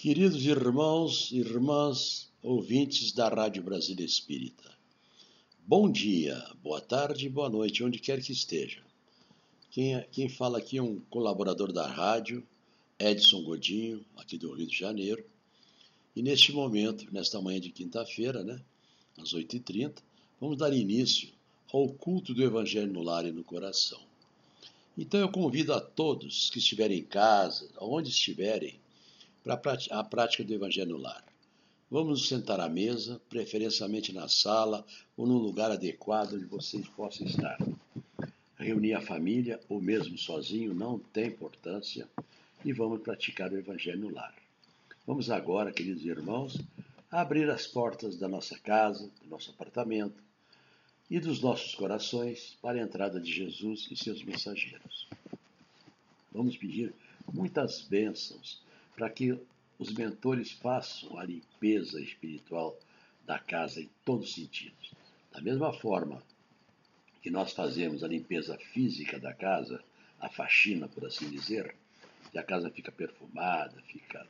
Queridos 0.00 0.46
irmãos 0.46 1.32
e 1.32 1.38
irmãs, 1.38 2.30
ouvintes 2.40 3.10
da 3.10 3.28
Rádio 3.28 3.64
Brasília 3.64 4.06
Espírita, 4.06 4.72
bom 5.66 5.90
dia, 5.90 6.40
boa 6.62 6.80
tarde, 6.80 7.28
boa 7.28 7.50
noite, 7.50 7.82
onde 7.82 7.98
quer 7.98 8.22
que 8.22 8.30
esteja. 8.30 8.80
Quem, 9.72 9.96
é, 9.96 10.06
quem 10.12 10.28
fala 10.28 10.58
aqui 10.58 10.78
é 10.78 10.82
um 10.82 11.00
colaborador 11.10 11.72
da 11.72 11.84
rádio, 11.84 12.46
Edson 12.96 13.42
Godinho, 13.42 14.04
aqui 14.16 14.38
do 14.38 14.54
Rio 14.54 14.68
de 14.68 14.78
Janeiro. 14.78 15.24
E 16.14 16.22
neste 16.22 16.52
momento, 16.52 17.12
nesta 17.12 17.40
manhã 17.40 17.60
de 17.60 17.72
quinta-feira, 17.72 18.44
né, 18.44 18.62
às 19.16 19.34
8h30, 19.34 19.96
vamos 20.40 20.58
dar 20.58 20.72
início 20.72 21.28
ao 21.72 21.88
culto 21.88 22.32
do 22.32 22.44
Evangelho 22.44 22.92
no 22.92 23.02
lar 23.02 23.26
e 23.26 23.32
no 23.32 23.42
coração. 23.42 24.00
Então 24.96 25.18
eu 25.18 25.28
convido 25.28 25.74
a 25.74 25.80
todos 25.80 26.50
que 26.50 26.60
estiverem 26.60 27.00
em 27.00 27.04
casa, 27.04 27.68
onde 27.80 28.10
estiverem, 28.10 28.78
para 29.56 29.78
a 29.92 30.04
prática 30.04 30.44
do 30.44 30.52
Evangelho 30.52 30.90
no 30.90 30.98
lar. 30.98 31.24
Vamos 31.90 32.20
nos 32.20 32.28
sentar 32.28 32.60
à 32.60 32.68
mesa, 32.68 33.18
preferencialmente 33.30 34.12
na 34.12 34.28
sala 34.28 34.84
ou 35.16 35.26
num 35.26 35.38
lugar 35.38 35.70
adequado 35.70 36.34
onde 36.34 36.44
vocês 36.44 36.86
possam 36.88 37.26
estar. 37.26 37.56
Reunir 38.58 38.92
a 38.92 39.00
família 39.00 39.58
ou 39.66 39.80
mesmo 39.80 40.18
sozinho 40.18 40.74
não 40.74 40.98
tem 40.98 41.28
importância 41.28 42.06
e 42.62 42.74
vamos 42.74 43.00
praticar 43.00 43.50
o 43.50 43.56
Evangelho 43.56 44.00
no 44.00 44.14
lar. 44.14 44.34
Vamos 45.06 45.30
agora, 45.30 45.72
queridos 45.72 46.04
irmãos, 46.04 46.60
abrir 47.10 47.48
as 47.48 47.66
portas 47.66 48.16
da 48.16 48.28
nossa 48.28 48.58
casa, 48.58 49.10
do 49.22 49.30
nosso 49.30 49.50
apartamento 49.50 50.22
e 51.08 51.18
dos 51.18 51.40
nossos 51.40 51.74
corações 51.74 52.58
para 52.60 52.78
a 52.78 52.82
entrada 52.82 53.18
de 53.18 53.32
Jesus 53.32 53.88
e 53.90 53.96
seus 53.96 54.22
mensageiros. 54.22 55.08
Vamos 56.30 56.54
pedir 56.54 56.92
muitas 57.32 57.80
bênçãos 57.80 58.67
para 58.98 59.08
que 59.08 59.38
os 59.78 59.92
mentores 59.92 60.50
façam 60.50 61.16
a 61.16 61.24
limpeza 61.24 62.00
espiritual 62.00 62.76
da 63.24 63.38
casa 63.38 63.80
em 63.80 63.88
todos 64.04 64.30
os 64.30 64.34
sentidos. 64.34 64.90
Da 65.30 65.40
mesma 65.40 65.72
forma 65.72 66.20
que 67.22 67.30
nós 67.30 67.52
fazemos 67.52 68.02
a 68.02 68.08
limpeza 68.08 68.58
física 68.72 69.16
da 69.20 69.32
casa, 69.32 69.80
a 70.20 70.28
faxina, 70.28 70.88
por 70.88 71.06
assim 71.06 71.30
dizer, 71.30 71.76
e 72.34 72.38
a 72.38 72.42
casa 72.42 72.70
fica 72.70 72.90
perfumada, 72.90 73.80
fica 73.86 74.26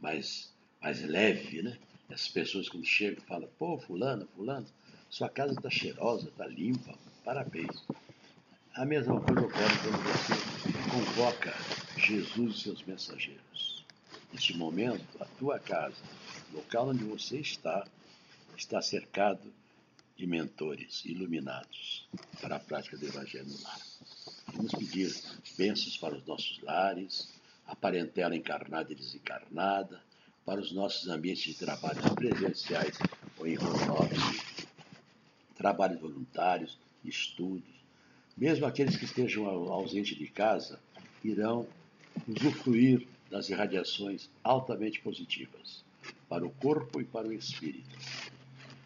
mais, 0.00 0.52
mais 0.80 1.00
leve, 1.02 1.62
né? 1.62 1.78
As 2.10 2.26
pessoas 2.26 2.68
quando 2.68 2.84
chegam 2.84 3.22
falam, 3.24 3.48
pô, 3.56 3.78
fulano, 3.78 4.26
fulano, 4.34 4.66
sua 5.08 5.28
casa 5.28 5.52
está 5.52 5.70
cheirosa, 5.70 6.28
está 6.28 6.46
limpa, 6.46 6.98
parabéns. 7.24 7.84
A 8.74 8.84
mesma 8.84 9.20
coisa 9.20 9.46
ocorre 9.46 9.78
quando 9.78 10.02
você 10.02 10.90
convoca 10.90 11.54
Jesus 11.96 12.56
e 12.56 12.60
seus 12.62 12.82
mensageiros. 12.82 13.71
Neste 14.32 14.56
momento, 14.56 15.04
a 15.20 15.24
tua 15.24 15.58
casa, 15.58 16.02
o 16.52 16.56
local 16.56 16.88
onde 16.88 17.04
você 17.04 17.38
está, 17.38 17.86
está 18.56 18.80
cercado 18.80 19.52
de 20.16 20.26
mentores 20.26 21.04
iluminados 21.04 22.08
para 22.40 22.56
a 22.56 22.60
prática 22.60 22.96
do 22.96 23.06
Evangelho 23.06 23.46
no 23.46 23.62
lar. 23.62 23.80
Vamos 24.54 24.72
pedir 24.72 25.14
bênçãos 25.56 25.96
para 25.96 26.16
os 26.16 26.26
nossos 26.26 26.60
lares, 26.62 27.28
a 27.66 27.76
parentela 27.76 28.34
encarnada 28.34 28.92
e 28.92 28.96
desencarnada, 28.96 30.02
para 30.44 30.60
os 30.60 30.72
nossos 30.72 31.08
ambientes 31.08 31.44
de 31.44 31.54
trabalho 31.54 32.00
presenciais 32.14 32.98
ou 33.38 33.46
em 33.46 33.56
home 33.58 34.62
trabalhos 35.62 36.00
voluntários, 36.00 36.76
estudos. 37.04 37.72
Mesmo 38.36 38.66
aqueles 38.66 38.96
que 38.96 39.04
estejam 39.04 39.46
ausentes 39.46 40.18
de 40.18 40.26
casa 40.26 40.80
irão 41.22 41.66
usufruir 42.26 43.06
das 43.32 43.48
irradiações 43.48 44.28
altamente 44.44 45.00
positivas 45.00 45.82
para 46.28 46.44
o 46.44 46.50
corpo 46.50 47.00
e 47.00 47.04
para 47.04 47.26
o 47.26 47.32
espírito. 47.32 47.96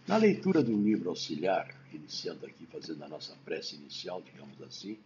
Na 0.06 0.16
leitura 0.16 0.62
do 0.62 0.80
livro 0.80 1.10
auxiliar, 1.10 1.74
iniciando 1.92 2.46
aqui, 2.46 2.64
fazendo 2.66 3.02
a 3.02 3.08
nossa 3.08 3.34
prece 3.44 3.74
inicial, 3.74 4.22
digamos 4.22 4.62
assim, 4.62 4.96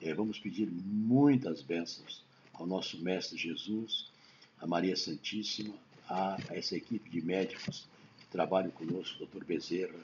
eh, 0.00 0.14
vamos 0.14 0.38
pedir 0.38 0.70
muitas 0.70 1.60
bênçãos 1.60 2.24
ao 2.54 2.66
nosso 2.66 2.98
Mestre 3.02 3.36
Jesus, 3.36 4.10
a 4.58 4.66
Maria 4.66 4.96
Santíssima, 4.96 5.74
a 6.08 6.38
essa 6.48 6.74
equipe 6.74 7.10
de 7.10 7.20
médicos 7.20 7.86
que 8.20 8.26
trabalham 8.28 8.70
conosco, 8.70 9.26
Dr. 9.26 9.44
Bezerra, 9.44 10.00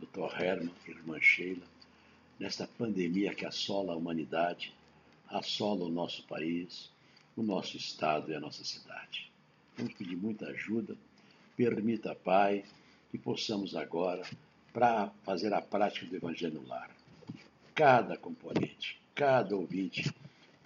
Dr. 0.00 0.40
Herman, 0.40 0.72
Irmã 0.88 1.20
Sheila, 1.20 1.66
nesta 2.40 2.66
pandemia 2.66 3.34
que 3.34 3.44
assola 3.44 3.92
a 3.92 3.96
humanidade, 3.96 4.72
assola 5.28 5.84
o 5.84 5.90
nosso 5.90 6.22
país, 6.22 6.90
o 7.36 7.42
nosso 7.42 7.76
estado 7.76 8.30
e 8.30 8.34
a 8.34 8.40
nossa 8.40 8.64
cidade. 8.64 9.30
Vamos 9.76 9.94
pedir 9.94 10.16
muita 10.16 10.46
ajuda. 10.46 10.96
Permita, 11.56 12.14
Pai, 12.14 12.64
que 13.10 13.18
possamos 13.18 13.76
agora 13.76 14.22
para 14.72 15.10
fazer 15.24 15.52
a 15.52 15.60
prática 15.60 16.06
do 16.06 16.16
Evangelho 16.16 16.60
no 16.60 16.68
lar. 16.68 16.90
Cada 17.74 18.16
componente, 18.16 19.00
cada 19.14 19.54
ouvinte 19.54 20.12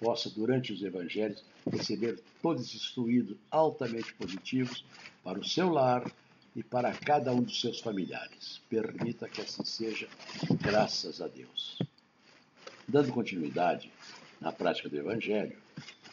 possa, 0.00 0.30
durante 0.30 0.72
os 0.72 0.82
evangelhos, 0.82 1.44
receber 1.70 2.20
todos 2.40 2.66
esses 2.66 2.86
fluidos 2.86 3.36
altamente 3.50 4.14
positivos 4.14 4.84
para 5.22 5.38
o 5.38 5.44
seu 5.44 5.68
lar 5.68 6.10
e 6.56 6.62
para 6.62 6.92
cada 6.92 7.32
um 7.32 7.42
dos 7.42 7.60
seus 7.60 7.80
familiares. 7.80 8.60
Permita 8.68 9.28
que 9.28 9.42
assim 9.42 9.64
seja, 9.64 10.08
graças 10.62 11.20
a 11.20 11.28
Deus. 11.28 11.78
Dando 12.88 13.12
continuidade 13.12 13.92
na 14.40 14.50
prática 14.50 14.88
do 14.88 14.96
Evangelho, 14.96 15.56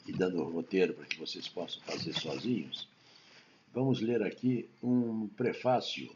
e 0.08 0.12
dando 0.14 0.42
o 0.42 0.50
roteiro 0.50 0.94
para 0.94 1.06
que 1.06 1.20
vocês 1.20 1.48
possam 1.48 1.82
fazer 1.82 2.14
sozinhos, 2.14 2.88
vamos 3.74 4.00
ler 4.00 4.24
aqui 4.24 4.68
um 4.82 5.28
prefácio 5.28 6.10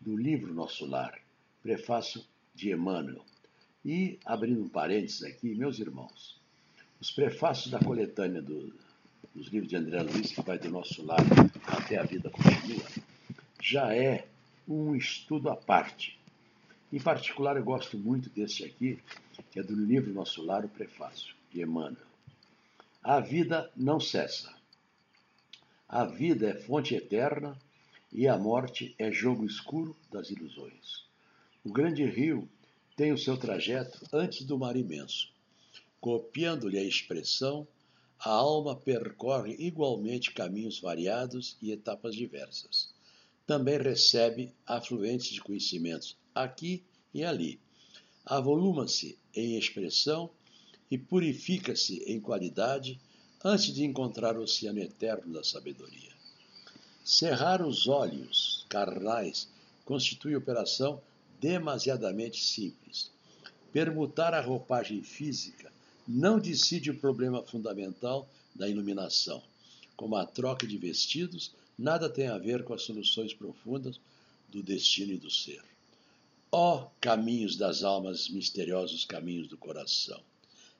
do 0.00 0.16
livro 0.16 0.52
Nosso 0.52 0.84
Lar, 0.84 1.18
prefácio 1.62 2.22
de 2.54 2.72
Emmanuel. 2.72 3.24
E, 3.84 4.18
abrindo 4.24 4.62
um 4.62 4.68
parênteses 4.68 5.22
aqui, 5.22 5.54
meus 5.54 5.78
irmãos, 5.78 6.36
os 7.00 7.10
prefácios 7.10 7.70
da 7.70 7.78
coletânea 7.78 8.42
do, 8.42 8.74
dos 9.34 9.46
livros 9.48 9.68
de 9.68 9.76
André 9.76 10.02
Luiz, 10.02 10.32
que 10.32 10.42
vai 10.42 10.58
do 10.58 10.70
nosso 10.70 11.04
lar 11.04 11.20
até 11.66 11.98
a 11.98 12.02
vida 12.02 12.30
continua, 12.30 12.84
já 13.62 13.94
é 13.94 14.26
um 14.66 14.96
estudo 14.96 15.48
à 15.50 15.56
parte. 15.56 16.18
Em 16.92 17.00
particular, 17.00 17.56
eu 17.56 17.64
gosto 17.64 17.98
muito 17.98 18.30
desse 18.30 18.64
aqui, 18.64 18.98
que 19.50 19.60
é 19.60 19.62
do 19.62 19.74
livro 19.74 20.12
Nosso 20.12 20.42
Lar, 20.42 20.64
o 20.64 20.68
prefácio, 20.68 21.34
de 21.52 21.60
Emmanuel. 21.60 22.15
A 23.08 23.20
vida 23.20 23.70
não 23.76 24.00
cessa. 24.00 24.52
A 25.88 26.04
vida 26.04 26.50
é 26.50 26.56
fonte 26.56 26.92
eterna 26.92 27.56
e 28.12 28.26
a 28.26 28.36
morte 28.36 28.96
é 28.98 29.12
jogo 29.12 29.46
escuro 29.46 29.96
das 30.10 30.28
ilusões. 30.28 31.04
O 31.64 31.72
grande 31.72 32.04
rio 32.04 32.48
tem 32.96 33.12
o 33.12 33.16
seu 33.16 33.36
trajeto 33.36 34.00
antes 34.12 34.44
do 34.44 34.58
mar 34.58 34.76
imenso. 34.76 35.30
Copiando-lhe 36.00 36.78
a 36.78 36.82
expressão, 36.82 37.64
a 38.18 38.30
alma 38.30 38.74
percorre 38.74 39.54
igualmente 39.56 40.32
caminhos 40.32 40.80
variados 40.80 41.56
e 41.62 41.70
etapas 41.70 42.12
diversas. 42.12 42.92
Também 43.46 43.78
recebe 43.78 44.52
afluentes 44.66 45.28
de 45.28 45.40
conhecimentos 45.40 46.18
aqui 46.34 46.82
e 47.14 47.22
ali. 47.22 47.60
Avoluma-se 48.24 49.16
em 49.32 49.56
expressão 49.56 50.28
e 50.90 50.96
purifica-se 50.96 52.02
em 52.06 52.20
qualidade 52.20 53.00
antes 53.44 53.72
de 53.72 53.84
encontrar 53.84 54.36
o 54.36 54.42
oceano 54.42 54.80
eterno 54.80 55.32
da 55.32 55.42
sabedoria. 55.42 56.12
Cerrar 57.04 57.64
os 57.64 57.86
olhos 57.86 58.66
carnais 58.68 59.48
constitui 59.84 60.34
operação 60.34 61.00
demasiadamente 61.40 62.42
simples. 62.42 63.10
Permutar 63.72 64.34
a 64.34 64.40
roupagem 64.40 65.02
física 65.02 65.72
não 66.06 66.38
decide 66.38 66.90
o 66.90 66.98
problema 66.98 67.42
fundamental 67.42 68.28
da 68.54 68.68
iluminação. 68.68 69.42
Como 69.96 70.16
a 70.16 70.26
troca 70.26 70.66
de 70.66 70.76
vestidos, 70.76 71.52
nada 71.78 72.08
tem 72.08 72.28
a 72.28 72.38
ver 72.38 72.64
com 72.64 72.74
as 72.74 72.82
soluções 72.82 73.32
profundas 73.34 74.00
do 74.48 74.62
destino 74.62 75.12
e 75.12 75.18
do 75.18 75.30
ser. 75.30 75.62
Ó 76.50 76.76
oh, 76.76 76.90
caminhos 77.00 77.56
das 77.56 77.82
almas, 77.82 78.28
misteriosos 78.28 79.04
caminhos 79.04 79.48
do 79.48 79.56
coração! 79.56 80.20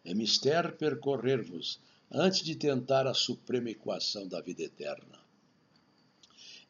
É 0.06 0.14
mistério 0.14 0.72
percorrer-vos 0.72 1.80
antes 2.12 2.40
de 2.40 2.54
tentar 2.54 3.08
a 3.08 3.12
suprema 3.12 3.70
equação 3.70 4.28
da 4.28 4.40
vida 4.40 4.62
eterna. 4.62 5.18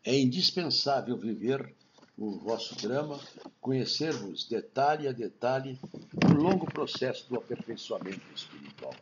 É 0.02 0.18
indispensável 0.18 1.18
viver 1.18 1.74
o 2.16 2.38
vosso 2.38 2.74
drama, 2.76 3.20
conhecer-vos 3.60 4.48
detalhe 4.48 5.06
a 5.06 5.12
detalhe 5.12 5.78
o 6.14 6.32
longo 6.32 6.64
processo 6.64 7.28
do 7.28 7.36
aperfeiçoamento 7.36 8.22
espiritual. 8.34 8.96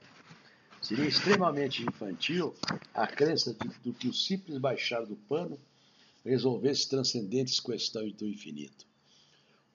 Seria 0.82 1.06
extremamente 1.06 1.84
infantil 1.84 2.56
a 2.92 3.06
crença 3.06 3.54
de, 3.54 3.92
que 3.92 4.08
o 4.08 4.12
simples 4.12 4.58
baixar 4.58 5.06
do 5.06 5.14
pano 5.14 5.56
resolvesse 6.24 6.88
transcendentes 6.88 7.60
questões 7.60 8.12
do 8.14 8.26
infinito. 8.26 8.84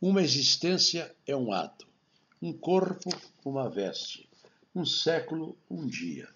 Uma 0.01 0.21
existência 0.21 1.15
é 1.25 1.33
um 1.33 1.53
ato, 1.53 1.88
um 2.41 2.51
corpo, 2.51 3.09
uma 3.45 3.69
veste, 3.69 4.28
um 4.74 4.86
século, 4.86 5.57
um 5.69 5.86
dia, 5.86 6.30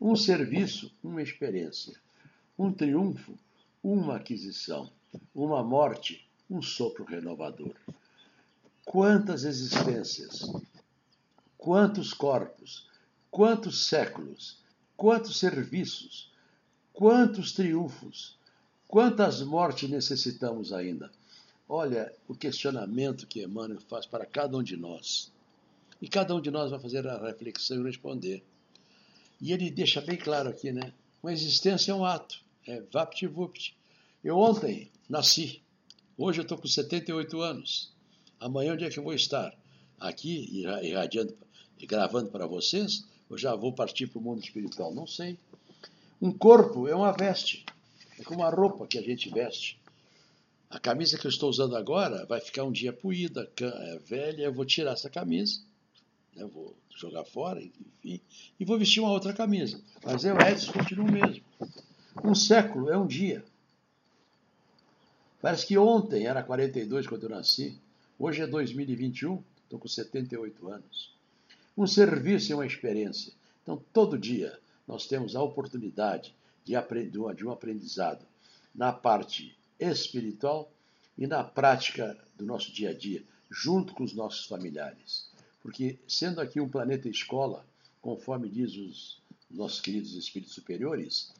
um 0.00 0.16
serviço, 0.16 0.92
uma 1.02 1.22
experiência, 1.22 1.94
um 2.58 2.72
triunfo, 2.72 3.38
uma 3.82 4.16
aquisição, 4.16 4.90
uma 5.34 5.62
morte, 5.62 6.26
um 6.48 6.62
sopro 6.62 7.04
renovador. 7.04 7.74
Quantas 8.84 9.44
existências, 9.44 10.52
quantos 11.56 12.12
corpos, 12.12 12.88
quantos 13.30 13.86
séculos, 13.86 14.58
quantos 14.96 15.38
serviços, 15.38 16.30
quantos 16.92 17.52
triunfos, 17.52 18.36
quantas 18.86 19.42
mortes 19.42 19.88
necessitamos 19.88 20.72
ainda? 20.72 21.10
Olha 21.68 22.12
o 22.28 22.34
questionamento 22.34 23.26
que 23.26 23.42
Emmanuel 23.42 23.80
faz 23.80 24.04
para 24.04 24.26
cada 24.26 24.56
um 24.56 24.62
de 24.62 24.76
nós. 24.76 25.32
E 26.02 26.08
cada 26.08 26.34
um 26.34 26.40
de 26.40 26.50
nós 26.50 26.72
vai 26.72 26.80
fazer 26.80 27.06
a 27.06 27.16
reflexão 27.28 27.80
e 27.80 27.84
responder. 27.84 28.42
E 29.40 29.52
ele 29.52 29.70
deixa 29.70 30.00
bem 30.00 30.16
claro 30.16 30.48
aqui, 30.48 30.72
né? 30.72 30.92
Uma 31.22 31.32
existência 31.32 31.92
é 31.92 31.94
um 31.94 32.04
ato, 32.04 32.40
é 32.66 32.80
vapt-vupt. 32.92 33.76
Eu 34.24 34.36
ontem 34.36 34.90
nasci, 35.08 35.62
hoje 36.18 36.40
eu 36.40 36.42
estou 36.42 36.58
com 36.58 36.66
78 36.66 37.40
anos. 37.40 37.92
Amanhã 38.40 38.72
onde 38.72 38.84
é 38.84 38.90
que 38.90 38.98
eu 38.98 39.04
vou 39.04 39.14
estar? 39.14 39.56
Aqui, 40.00 40.64
irradiando, 40.82 41.36
gravando 41.82 42.30
para 42.30 42.48
vocês, 42.48 43.06
ou 43.30 43.38
já 43.38 43.54
vou 43.54 43.72
partir 43.72 44.08
para 44.08 44.18
o 44.18 44.22
mundo 44.22 44.42
espiritual? 44.42 44.92
Não 44.92 45.06
sei. 45.06 45.38
Um 46.20 46.32
corpo 46.32 46.88
é 46.88 46.96
uma 46.96 47.12
veste, 47.12 47.64
é 48.18 48.24
como 48.24 48.40
uma 48.40 48.50
roupa 48.50 48.88
que 48.88 48.98
a 48.98 49.02
gente 49.02 49.30
veste. 49.30 49.78
A 50.68 50.80
camisa 50.80 51.16
que 51.16 51.28
eu 51.28 51.30
estou 51.30 51.48
usando 51.48 51.76
agora 51.76 52.26
vai 52.26 52.40
ficar 52.40 52.64
um 52.64 52.72
dia 52.72 52.92
poída, 52.92 53.48
é 53.60 53.98
velha, 53.98 54.42
eu 54.42 54.52
vou 54.52 54.64
tirar 54.64 54.94
essa 54.94 55.08
camisa 55.08 55.60
né? 56.34 56.46
vou 56.52 56.74
jogar 56.96 57.24
fora, 57.24 57.62
enfim, 57.62 58.20
e 58.58 58.64
vou 58.64 58.78
vestir 58.78 59.00
uma 59.00 59.10
outra 59.10 59.32
camisa. 59.32 59.80
Mas 60.04 60.24
eu, 60.24 60.36
Edson, 60.38 60.72
continuo 60.72 61.10
mesmo. 61.10 61.44
Um 62.24 62.34
século 62.34 62.90
é 62.90 62.96
um 62.96 63.06
dia. 63.06 63.44
Parece 65.40 65.66
que 65.66 65.76
ontem 65.76 66.26
era 66.26 66.42
42 66.42 67.06
quando 67.06 67.24
eu 67.24 67.30
nasci, 67.30 67.76
hoje 68.18 68.42
é 68.42 68.46
2021, 68.46 69.42
estou 69.64 69.78
com 69.78 69.88
78 69.88 70.68
anos. 70.68 71.12
Um 71.76 71.86
serviço 71.86 72.52
é 72.52 72.54
uma 72.54 72.66
experiência. 72.66 73.32
Então, 73.62 73.82
todo 73.92 74.18
dia 74.18 74.58
nós 74.86 75.06
temos 75.06 75.34
a 75.34 75.42
oportunidade 75.42 76.34
de, 76.64 76.74
de 77.34 77.46
um 77.46 77.50
aprendizado 77.50 78.24
na 78.74 78.92
parte 78.92 79.56
espiritual 79.80 80.70
e 81.16 81.26
na 81.26 81.42
prática 81.42 82.16
do 82.36 82.44
nosso 82.44 82.72
dia 82.72 82.90
a 82.90 82.94
dia, 82.94 83.22
junto 83.50 83.94
com 83.94 84.04
os 84.04 84.14
nossos 84.14 84.46
familiares. 84.46 85.31
Porque, 85.62 85.98
sendo 86.08 86.40
aqui 86.40 86.60
um 86.60 86.68
planeta 86.68 87.08
escola, 87.08 87.64
conforme 88.00 88.48
diz 88.48 88.74
os 88.74 89.22
nossos 89.50 89.80
queridos 89.80 90.14
espíritos 90.14 90.54
superiores, 90.54 91.32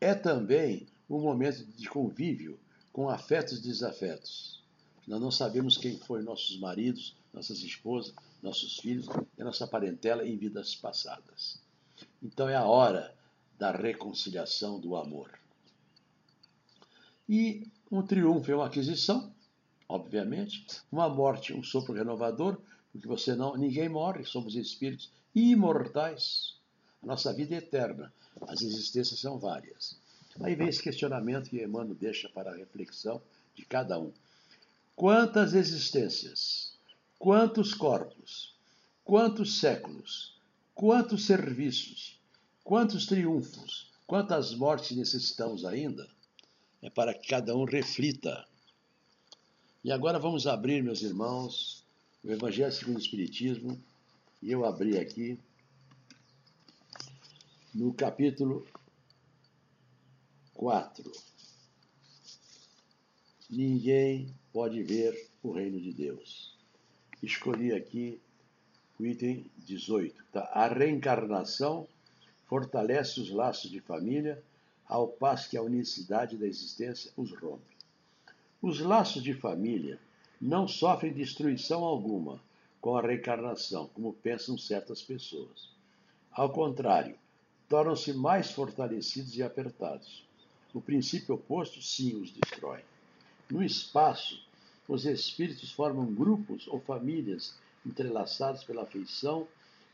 é 0.00 0.14
também 0.14 0.86
um 1.08 1.20
momento 1.20 1.64
de 1.64 1.88
convívio 1.88 2.58
com 2.92 3.08
afetos 3.08 3.58
e 3.58 3.62
desafetos. 3.62 4.62
Nós 5.06 5.20
não 5.20 5.30
sabemos 5.30 5.76
quem 5.76 5.98
foram 5.98 6.22
nossos 6.24 6.58
maridos, 6.58 7.14
nossas 7.32 7.58
esposas, 7.58 8.14
nossos 8.42 8.78
filhos 8.78 9.06
e 9.36 9.44
nossa 9.44 9.66
parentela 9.66 10.26
em 10.26 10.36
vidas 10.36 10.74
passadas. 10.74 11.60
Então 12.22 12.48
é 12.48 12.56
a 12.56 12.64
hora 12.64 13.14
da 13.58 13.70
reconciliação 13.72 14.80
do 14.80 14.96
amor. 14.96 15.38
E 17.28 17.68
um 17.90 18.02
triunfo 18.02 18.50
é 18.50 18.54
uma 18.54 18.66
aquisição, 18.66 19.32
obviamente, 19.88 20.64
uma 20.90 21.08
morte, 21.08 21.52
um 21.52 21.62
sopro 21.62 21.92
renovador, 21.92 22.58
porque 22.92 23.06
você 23.06 23.34
não, 23.34 23.56
ninguém 23.56 23.88
morre, 23.88 24.24
somos 24.24 24.54
espíritos 24.56 25.10
imortais. 25.34 26.54
A 27.02 27.06
nossa 27.06 27.32
vida 27.32 27.54
é 27.54 27.58
eterna, 27.58 28.12
as 28.42 28.62
existências 28.62 29.20
são 29.20 29.38
várias. 29.38 29.98
Aí 30.40 30.54
vem 30.54 30.68
esse 30.68 30.82
questionamento 30.82 31.50
que 31.50 31.62
Emmanuel 31.62 31.94
deixa 31.94 32.28
para 32.28 32.50
a 32.50 32.56
reflexão 32.56 33.20
de 33.54 33.64
cada 33.64 33.98
um. 33.98 34.12
Quantas 34.94 35.54
existências, 35.54 36.74
quantos 37.18 37.74
corpos, 37.74 38.54
quantos 39.04 39.58
séculos, 39.58 40.36
quantos 40.74 41.26
serviços, 41.26 42.18
quantos 42.64 43.06
triunfos, 43.06 43.90
quantas 44.06 44.54
mortes 44.54 44.96
necessitamos 44.96 45.64
ainda? 45.64 46.08
É 46.82 46.90
para 46.90 47.14
que 47.14 47.28
cada 47.28 47.56
um 47.56 47.64
reflita. 47.64 48.46
E 49.82 49.90
agora 49.90 50.18
vamos 50.18 50.46
abrir, 50.46 50.82
meus 50.82 51.02
irmãos, 51.02 51.79
o 52.22 52.30
Evangelho 52.30 52.72
segundo 52.72 52.96
o 52.96 53.00
Espiritismo, 53.00 53.82
e 54.42 54.52
eu 54.52 54.64
abri 54.64 54.98
aqui 54.98 55.38
no 57.74 57.94
capítulo 57.94 58.66
4. 60.54 61.10
Ninguém 63.48 64.32
pode 64.52 64.82
ver 64.82 65.30
o 65.42 65.50
reino 65.50 65.80
de 65.80 65.92
Deus. 65.92 66.54
Escolhi 67.22 67.72
aqui 67.72 68.20
o 68.98 69.06
item 69.06 69.46
18. 69.58 70.24
Tá? 70.30 70.42
A 70.52 70.68
reencarnação 70.68 71.88
fortalece 72.46 73.20
os 73.20 73.30
laços 73.30 73.70
de 73.70 73.80
família, 73.80 74.42
ao 74.86 75.08
passo 75.08 75.48
que 75.48 75.56
a 75.56 75.62
unicidade 75.62 76.36
da 76.36 76.46
existência 76.46 77.10
os 77.16 77.32
rompe. 77.32 77.76
Os 78.60 78.80
laços 78.80 79.22
de 79.22 79.32
família 79.32 79.98
não 80.40 80.66
sofrem 80.66 81.12
destruição 81.12 81.84
alguma 81.84 82.40
com 82.80 82.96
a 82.96 83.02
reencarnação, 83.02 83.88
como 83.88 84.14
pensam 84.14 84.56
certas 84.56 85.02
pessoas. 85.02 85.68
Ao 86.32 86.50
contrário, 86.50 87.18
tornam-se 87.68 88.14
mais 88.14 88.50
fortalecidos 88.50 89.36
e 89.36 89.42
apertados. 89.42 90.24
O 90.72 90.80
princípio 90.80 91.34
oposto, 91.34 91.82
sim, 91.82 92.16
os 92.16 92.30
destrói. 92.30 92.82
No 93.50 93.62
espaço, 93.62 94.42
os 94.88 95.04
espíritos 95.04 95.72
formam 95.72 96.06
grupos 96.06 96.66
ou 96.68 96.80
famílias 96.80 97.54
entrelaçados 97.84 98.64
pela 98.64 98.82
afeição, 98.82 99.46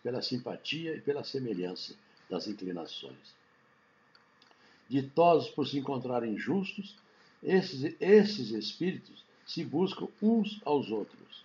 pela 0.03 0.23
simpatia 0.23 0.95
e 0.95 1.01
pela 1.01 1.25
semelhança 1.25 1.95
das 2.31 2.47
inclinações. 2.47 3.35
Ditosos 4.89 5.51
por 5.51 5.67
se 5.67 5.79
encontrarem 5.79 6.39
justos, 6.39 6.97
esses, 7.43 7.97
esses 8.01 8.51
espíritos 8.51 9.25
se 9.47 9.65
buscam 9.65 10.09
uns 10.21 10.61
aos 10.65 10.91
outros. 10.91 11.45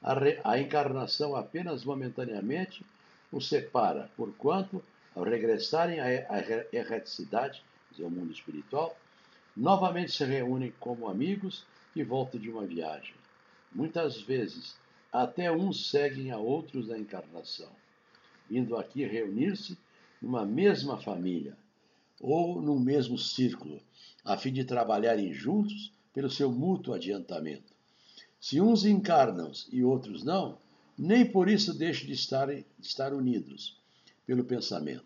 A, 0.00 0.14
re, 0.14 0.40
a 0.44 0.58
encarnação 0.58 1.34
apenas 1.36 1.84
momentaneamente 1.84 2.84
os 3.30 3.48
separa, 3.48 4.10
porquanto, 4.16 4.82
ao 5.14 5.24
regressarem 5.24 6.00
à, 6.00 6.08
erraticidade, 6.72 7.62
ao 8.00 8.08
mundo 8.08 8.32
espiritual, 8.32 8.96
novamente 9.54 10.12
se 10.12 10.24
reúnem 10.24 10.72
como 10.80 11.08
amigos 11.08 11.66
que 11.92 12.02
voltam 12.02 12.40
de 12.40 12.48
uma 12.48 12.64
viagem. 12.64 13.14
Muitas 13.70 14.20
vezes, 14.20 14.76
até 15.12 15.52
uns 15.52 15.90
seguem 15.90 16.30
a 16.30 16.38
outros 16.38 16.88
na 16.88 16.98
encarnação, 16.98 17.70
vindo 18.48 18.76
aqui 18.76 19.04
reunir-se 19.04 19.76
numa 20.20 20.46
mesma 20.46 20.96
família 20.96 21.56
ou 22.20 22.62
num 22.62 22.78
mesmo 22.78 23.18
círculo, 23.18 23.80
a 24.24 24.36
fim 24.36 24.52
de 24.52 24.64
trabalharem 24.64 25.34
juntos 25.34 25.92
pelo 26.12 26.30
seu 26.30 26.50
mútuo 26.50 26.94
adiantamento. 26.94 27.72
Se 28.40 28.60
uns 28.60 28.84
encarnam 28.84 29.52
e 29.70 29.84
outros 29.84 30.22
não, 30.24 30.58
nem 30.98 31.30
por 31.30 31.48
isso 31.48 31.72
deixam 31.72 32.06
de 32.06 32.12
estar, 32.12 32.46
de 32.46 32.64
estar 32.80 33.12
unidos 33.12 33.80
pelo 34.26 34.44
pensamento. 34.44 35.04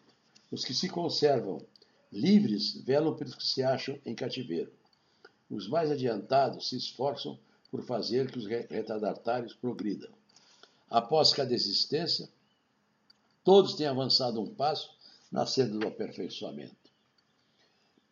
Os 0.51 0.65
que 0.65 0.75
se 0.75 0.89
conservam 0.89 1.65
livres 2.11 2.75
velam 2.83 3.15
pelos 3.15 3.35
que 3.35 3.45
se 3.45 3.63
acham 3.63 3.99
em 4.05 4.15
cativeiro. 4.15 4.73
Os 5.51 5.69
mais 5.69 5.91
adiantados 5.91 6.69
se 6.69 6.77
esforçam 6.77 7.39
por 7.71 7.83
fazer 7.83 8.31
que 8.31 8.39
os 8.39 8.47
retardatários 8.47 9.55
progridam. 9.55 10.11
Após 10.89 11.33
cada 11.33 11.53
existência, 11.53 12.29
todos 13.45 13.75
têm 13.75 13.87
avançado 13.87 14.41
um 14.41 14.55
passo 14.55 14.97
na 15.31 15.45
senda 15.47 15.79
do 15.79 15.87
aperfeiçoamento. 15.87 16.77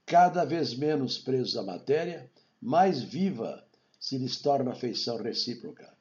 Cada 0.04 0.44
vez 0.44 0.74
menos 0.74 1.18
presos 1.18 1.56
à 1.56 1.62
matéria, 1.62 2.30
mais 2.64 3.02
viva 3.02 3.62
se 4.00 4.16
lhes 4.16 4.40
torna 4.40 4.73
afeição 4.73 5.18
recíproca, 5.18 5.92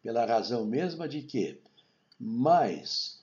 pela 0.00 0.24
razão 0.24 0.64
mesma 0.64 1.08
de 1.08 1.22
que, 1.22 1.58
mais, 2.20 3.20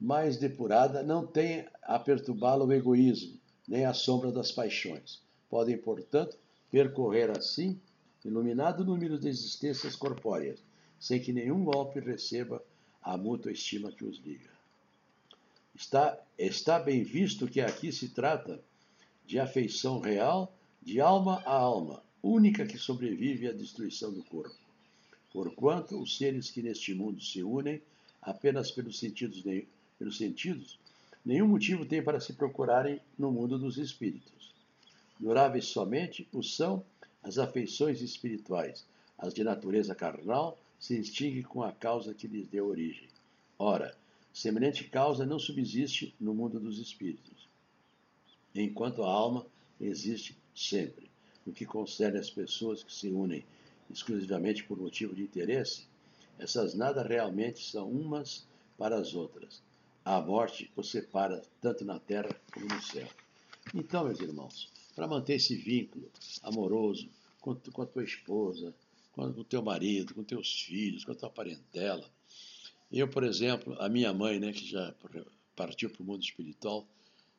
mais 0.00 0.36
depurada, 0.36 1.02
não 1.02 1.26
tem 1.26 1.66
a 1.82 1.98
perturbá-la 1.98 2.64
o 2.64 2.72
egoísmo, 2.72 3.36
nem 3.66 3.84
a 3.84 3.92
sombra 3.92 4.30
das 4.30 4.52
paixões. 4.52 5.20
Podem, 5.50 5.76
portanto, 5.76 6.38
percorrer 6.70 7.36
assim 7.36 7.80
iluminado 8.24 8.84
número 8.84 9.18
de 9.18 9.28
existências 9.28 9.96
corpóreas, 9.96 10.62
sem 11.00 11.20
que 11.20 11.32
nenhum 11.32 11.64
golpe 11.64 11.98
receba 11.98 12.62
a 13.02 13.16
mútua 13.16 13.50
estima 13.50 13.90
que 13.90 14.04
os 14.04 14.18
liga. 14.18 14.50
Está, 15.74 16.16
está 16.38 16.78
bem 16.78 17.02
visto 17.02 17.48
que 17.48 17.60
aqui 17.60 17.90
se 17.90 18.10
trata 18.10 18.62
de 19.26 19.40
afeição 19.40 19.98
real 19.98 20.54
de 20.80 21.00
alma 21.00 21.42
a 21.46 21.52
alma, 21.52 22.03
única 22.24 22.66
que 22.66 22.78
sobrevive 22.78 23.46
à 23.46 23.52
destruição 23.52 24.10
do 24.10 24.22
corpo. 24.24 24.56
Porquanto 25.30 26.00
os 26.00 26.16
seres 26.16 26.50
que 26.50 26.62
neste 26.62 26.94
mundo 26.94 27.20
se 27.20 27.42
unem 27.42 27.82
apenas 28.22 28.70
pelos 28.70 28.98
sentidos, 28.98 29.42
pelos 29.98 30.16
sentidos 30.16 30.78
nenhum 31.22 31.48
motivo 31.48 31.84
tem 31.84 32.02
para 32.02 32.20
se 32.20 32.32
procurarem 32.32 32.98
no 33.18 33.30
mundo 33.30 33.58
dos 33.58 33.76
espíritos. 33.76 34.54
Duráveis 35.20 35.66
somente 35.66 36.26
o 36.32 36.42
são 36.42 36.82
as 37.22 37.36
afeições 37.38 38.00
espirituais, 38.00 38.86
as 39.18 39.34
de 39.34 39.44
natureza 39.44 39.94
carnal 39.94 40.58
se 40.80 40.98
extinguem 40.98 41.42
com 41.42 41.62
a 41.62 41.72
causa 41.72 42.14
que 42.14 42.26
lhes 42.26 42.48
deu 42.48 42.66
origem. 42.66 43.08
Ora, 43.58 43.96
semelhante 44.32 44.84
causa 44.84 45.26
não 45.26 45.38
subsiste 45.38 46.14
no 46.18 46.34
mundo 46.34 46.58
dos 46.58 46.78
espíritos, 46.78 47.48
enquanto 48.54 49.02
a 49.02 49.10
alma 49.10 49.46
existe 49.80 50.36
sempre. 50.54 51.13
No 51.46 51.52
que 51.52 51.66
concerne 51.66 52.18
às 52.18 52.30
pessoas 52.30 52.82
que 52.82 52.92
se 52.92 53.08
unem 53.08 53.44
exclusivamente 53.90 54.64
por 54.64 54.78
motivo 54.78 55.14
de 55.14 55.22
interesse, 55.22 55.86
essas 56.38 56.74
nada 56.74 57.02
realmente 57.02 57.60
são 57.60 57.90
umas 57.90 58.46
para 58.76 58.96
as 58.96 59.14
outras. 59.14 59.62
A 60.04 60.20
morte 60.20 60.70
os 60.76 60.90
separa 60.90 61.42
tanto 61.60 61.84
na 61.84 61.98
terra 61.98 62.34
como 62.52 62.66
no 62.66 62.82
céu. 62.82 63.08
Então, 63.74 64.04
meus 64.04 64.20
irmãos, 64.20 64.70
para 64.94 65.06
manter 65.06 65.34
esse 65.34 65.56
vínculo 65.56 66.10
amoroso 66.42 67.08
com, 67.40 67.54
com 67.54 67.82
a 67.82 67.86
tua 67.86 68.04
esposa, 68.04 68.74
com 69.12 69.22
o 69.22 69.44
teu 69.44 69.62
marido, 69.62 70.14
com 70.14 70.22
teus 70.22 70.62
filhos, 70.62 71.04
com 71.04 71.12
a 71.12 71.14
tua 71.14 71.30
parentela. 71.30 72.04
Eu, 72.92 73.08
por 73.08 73.24
exemplo, 73.24 73.76
a 73.80 73.88
minha 73.88 74.12
mãe, 74.12 74.38
né, 74.38 74.52
que 74.52 74.66
já 74.66 74.94
partiu 75.56 75.88
para 75.88 76.02
o 76.02 76.04
mundo 76.04 76.22
espiritual 76.22 76.86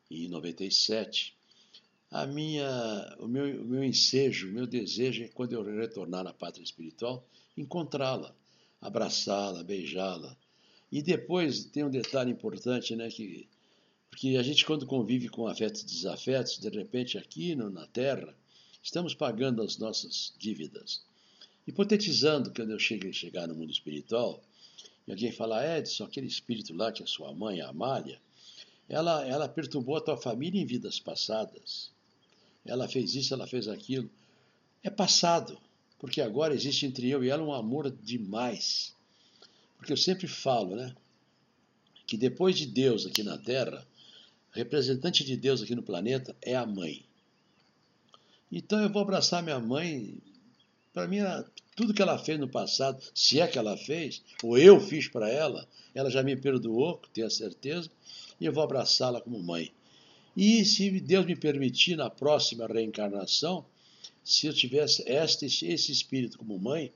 em 0.09 0.27
97, 0.27 1.35
a 2.15 2.25
minha, 2.25 3.13
o, 3.19 3.27
meu, 3.27 3.61
o 3.61 3.65
meu 3.65 3.83
ensejo, 3.83 4.47
o 4.47 4.51
meu 4.53 4.65
desejo 4.65 5.21
é, 5.21 5.27
quando 5.27 5.51
eu 5.51 5.61
retornar 5.63 6.23
na 6.23 6.31
pátria 6.31 6.63
espiritual, 6.63 7.27
encontrá-la, 7.57 8.33
abraçá-la, 8.79 9.61
beijá-la. 9.63 10.37
E 10.89 11.01
depois 11.01 11.65
tem 11.65 11.83
um 11.83 11.89
detalhe 11.89 12.31
importante, 12.31 12.95
né, 12.95 13.09
que, 13.09 13.49
porque 14.09 14.37
a 14.37 14.43
gente 14.43 14.65
quando 14.65 14.85
convive 14.85 15.27
com 15.27 15.45
afetos 15.45 15.81
e 15.81 15.87
desafetos, 15.87 16.57
de 16.57 16.69
repente 16.69 17.17
aqui 17.17 17.53
no, 17.53 17.69
na 17.69 17.85
Terra, 17.85 18.33
estamos 18.81 19.13
pagando 19.13 19.61
as 19.61 19.77
nossas 19.77 20.33
dívidas. 20.39 21.03
Hipotetizando 21.67 22.49
que 22.49 22.61
quando 22.61 22.71
eu 22.71 22.79
cheguei 22.79 23.11
chegar 23.11 23.45
no 23.45 23.55
mundo 23.55 23.73
espiritual, 23.73 24.41
e 25.05 25.11
alguém 25.11 25.33
fala, 25.33 25.77
Edson, 25.77 26.05
aquele 26.05 26.27
espírito 26.27 26.73
lá 26.73 26.93
que 26.93 27.03
é 27.03 27.05
sua 27.05 27.33
mãe, 27.33 27.59
a 27.59 27.67
Amália, 27.67 28.21
ela, 28.87 29.27
ela 29.27 29.49
perturbou 29.49 29.97
a 29.97 30.01
tua 30.01 30.15
família 30.15 30.61
em 30.61 30.65
vidas 30.65 30.97
passadas 30.97 31.93
ela 32.65 32.87
fez 32.87 33.15
isso, 33.15 33.33
ela 33.33 33.47
fez 33.47 33.67
aquilo. 33.67 34.09
É 34.83 34.89
passado, 34.89 35.57
porque 35.99 36.21
agora 36.21 36.53
existe 36.53 36.85
entre 36.85 37.09
eu 37.09 37.23
e 37.23 37.29
ela 37.29 37.43
um 37.43 37.53
amor 37.53 37.89
demais. 37.89 38.93
Porque 39.77 39.93
eu 39.93 39.97
sempre 39.97 40.27
falo, 40.27 40.75
né? 40.75 40.95
Que 42.07 42.17
depois 42.17 42.57
de 42.57 42.65
Deus 42.65 43.05
aqui 43.05 43.23
na 43.23 43.37
Terra, 43.37 43.85
representante 44.51 45.23
de 45.23 45.35
Deus 45.35 45.61
aqui 45.61 45.75
no 45.75 45.83
planeta 45.83 46.35
é 46.41 46.55
a 46.55 46.65
mãe. 46.65 47.05
Então 48.51 48.81
eu 48.81 48.89
vou 48.89 49.01
abraçar 49.01 49.43
minha 49.43 49.59
mãe. 49.59 50.17
Para 50.93 51.07
mim, 51.07 51.19
tudo 51.75 51.93
que 51.93 52.01
ela 52.01 52.17
fez 52.17 52.39
no 52.39 52.47
passado, 52.47 53.03
se 53.13 53.39
é 53.39 53.47
que 53.47 53.57
ela 53.57 53.75
fez, 53.75 54.23
ou 54.41 54.57
eu 54.57 54.79
fiz 54.79 55.07
para 55.07 55.29
ela, 55.29 55.67
ela 55.93 56.09
já 56.09 56.23
me 56.23 56.35
perdoou, 56.35 57.01
tenho 57.13 57.27
a 57.27 57.29
certeza, 57.29 57.89
e 58.39 58.45
eu 58.45 58.53
vou 58.53 58.63
abraçá-la 58.63 59.19
como 59.19 59.41
mãe. 59.41 59.73
E 60.35 60.65
se 60.65 60.99
Deus 60.99 61.25
me 61.25 61.35
permitir, 61.35 61.95
na 61.95 62.09
próxima 62.09 62.67
reencarnação, 62.67 63.65
se 64.23 64.47
eu 64.47 64.53
tivesse 64.53 65.03
este, 65.07 65.45
esse 65.45 65.91
espírito 65.91 66.37
como 66.37 66.59
mãe, 66.59 66.91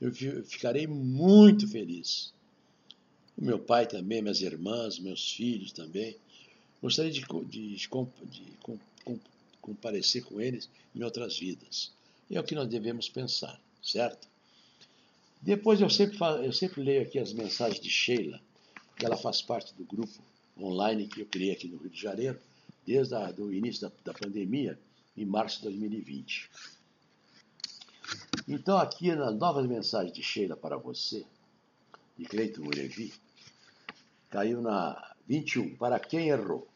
eu 0.00 0.12
ficarei 0.44 0.86
muito 0.86 1.66
feliz. 1.66 2.32
O 3.38 3.44
meu 3.44 3.58
pai 3.58 3.86
também, 3.86 4.20
minhas 4.20 4.42
irmãs, 4.42 4.98
meus 4.98 5.32
filhos 5.32 5.72
também. 5.72 6.16
Gostaria 6.82 7.10
de, 7.10 7.20
de, 7.20 7.76
de, 7.76 7.76
de 7.76 9.20
comparecer 9.62 10.24
com 10.24 10.40
eles 10.40 10.68
em 10.94 11.02
outras 11.02 11.38
vidas. 11.38 11.90
É 12.30 12.38
o 12.38 12.44
que 12.44 12.54
nós 12.54 12.68
devemos 12.68 13.08
pensar, 13.08 13.58
certo? 13.82 14.28
Depois 15.40 15.80
eu 15.80 15.88
sempre, 15.88 16.18
eu 16.44 16.52
sempre 16.52 16.82
leio 16.82 17.02
aqui 17.02 17.18
as 17.18 17.32
mensagens 17.32 17.80
de 17.80 17.88
Sheila, 17.88 18.40
que 18.96 19.06
ela 19.06 19.16
faz 19.16 19.40
parte 19.40 19.72
do 19.74 19.84
grupo 19.84 20.22
online 20.60 21.06
que 21.06 21.20
eu 21.20 21.26
criei 21.26 21.52
aqui 21.52 21.66
no 21.66 21.78
Rio 21.78 21.90
de 21.90 22.00
Janeiro 22.00 22.38
desde 22.86 23.14
o 23.40 23.52
início 23.52 23.88
da, 23.88 24.12
da 24.12 24.14
pandemia, 24.18 24.78
em 25.16 25.24
março 25.24 25.58
de 25.58 25.64
2020. 25.64 26.50
Então, 28.46 28.76
aqui 28.76 29.14
nas 29.14 29.34
novas 29.34 29.66
mensagens 29.66 30.12
de 30.12 30.22
Sheila 30.22 30.56
para 30.56 30.76
você, 30.76 31.24
de 32.16 32.24
Cleiton 32.24 32.62
Urevi, 32.62 33.12
caiu 34.30 34.60
na 34.60 35.14
21. 35.26 35.76
Para 35.76 35.98
quem 35.98 36.28
errou? 36.28 36.68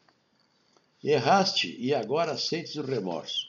Erraste 1.03 1.75
e 1.79 1.93
agora 1.93 2.37
sentes 2.37 2.75
o 2.75 2.81
remorso. 2.81 3.47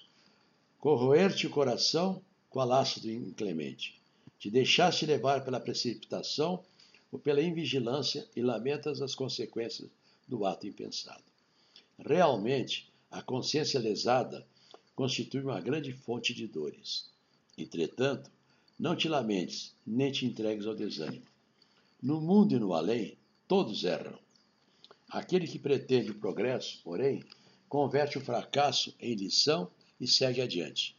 Corroer-te 0.78 1.46
o 1.46 1.50
coração 1.50 2.22
com 2.48 2.60
a 2.60 2.64
laço 2.64 3.00
do 3.00 3.10
inclemente. 3.10 4.00
Te 4.38 4.50
deixaste 4.50 5.06
levar 5.06 5.44
pela 5.44 5.60
precipitação 5.60 6.64
ou 7.10 7.18
pela 7.18 7.42
invigilância 7.42 8.28
e 8.36 8.42
lamentas 8.42 9.02
as 9.02 9.14
consequências 9.14 9.90
do 10.28 10.44
ato 10.46 10.66
impensado. 10.66 11.29
Realmente, 12.04 12.90
a 13.10 13.22
consciência 13.22 13.78
lesada 13.78 14.46
constitui 14.94 15.40
uma 15.40 15.60
grande 15.60 15.92
fonte 15.92 16.32
de 16.32 16.46
dores. 16.46 17.10
Entretanto, 17.56 18.30
não 18.78 18.96
te 18.96 19.08
lamentes, 19.08 19.74
nem 19.86 20.10
te 20.10 20.24
entregues 20.24 20.66
ao 20.66 20.74
desânimo. 20.74 21.26
No 22.02 22.20
mundo 22.20 22.54
e 22.54 22.58
no 22.58 22.72
além, 22.72 23.16
todos 23.46 23.84
erram. 23.84 24.18
Aquele 25.08 25.46
que 25.46 25.58
pretende 25.58 26.10
o 26.10 26.18
progresso, 26.18 26.80
porém, 26.82 27.22
converte 27.68 28.16
o 28.16 28.20
fracasso 28.22 28.94
em 28.98 29.14
lição 29.14 29.70
e 30.00 30.06
segue 30.06 30.40
adiante. 30.40 30.96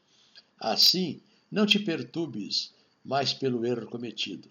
Assim, 0.60 1.20
não 1.51 1.65
te 1.65 1.79
perturbes 1.79 2.74
mais 3.03 3.34
pelo 3.34 3.65
erro 3.65 3.88
cometido. 3.88 4.48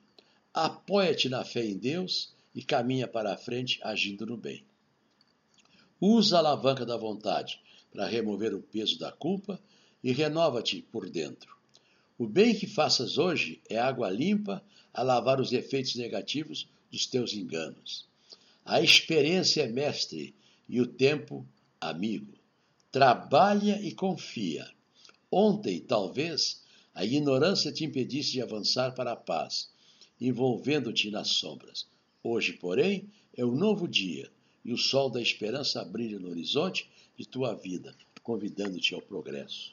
Apoia-te 0.53 1.29
na 1.29 1.45
fé 1.45 1.65
em 1.65 1.79
Deus 1.79 2.35
e 2.55 2.65
caminha 2.65 3.07
para 3.07 3.33
a 3.33 3.39
frente 3.39 3.79
agindo 3.83 4.27
no 4.27 4.37
bem. 4.37 4.65
Usa 6.01 6.37
a 6.37 6.39
alavanca 6.39 6.87
da 6.87 6.97
vontade 6.97 7.61
para 7.93 8.07
remover 8.07 8.55
o 8.55 8.63
peso 8.63 8.99
da 8.99 9.13
culpa 9.13 9.61
e 10.03 10.13
renova-te 10.13 10.81
por 10.81 11.11
dentro. 11.11 11.55
O 12.19 12.27
bem 12.27 12.55
que 12.55 12.67
faças 12.67 13.19
hoje 13.19 13.61
é 13.69 13.79
água 13.79 14.09
limpa 14.09 14.65
a 14.95 15.03
lavar 15.03 15.41
os 15.41 15.53
efeitos 15.53 15.95
negativos 15.97 16.67
dos 16.91 17.05
teus 17.05 17.35
enganos. 17.35 18.07
A 18.65 18.81
experiência 18.81 19.63
é 19.63 19.69
mestre 19.69 20.35
e 20.67 20.81
o 20.81 20.87
tempo 20.87 21.47
amigo. 21.79 22.33
Trabalha 22.91 23.79
e 23.83 23.93
confia. 23.93 24.67
Ontem, 25.31 25.81
talvez, 25.81 26.63
a 26.95 27.05
ignorância 27.05 27.71
te 27.71 27.85
impedisse 27.85 28.33
de 28.33 28.43
avançar 28.43 28.95
para 28.95 29.13
a 29.13 29.17
paz, 29.17 29.71
envolvendo-te 30.19 31.11
nas 31.11 31.29
sombras. 31.29 31.87
Hoje, 32.23 32.55
porém, 32.55 33.11
é 33.37 33.45
um 33.45 33.55
novo 33.55 33.87
dia 33.87 34.31
e 34.65 34.73
o 34.73 34.79
sol 34.79 35.11
da 35.11 35.21
esperança 35.21 35.85
brilha 35.85 36.19
no 36.19 36.29
horizonte 36.29 36.89
de 37.17 37.27
tua 37.27 37.55
vida, 37.55 37.95
convidando-te 38.23 38.95
ao 38.95 39.03
progresso. 39.03 39.73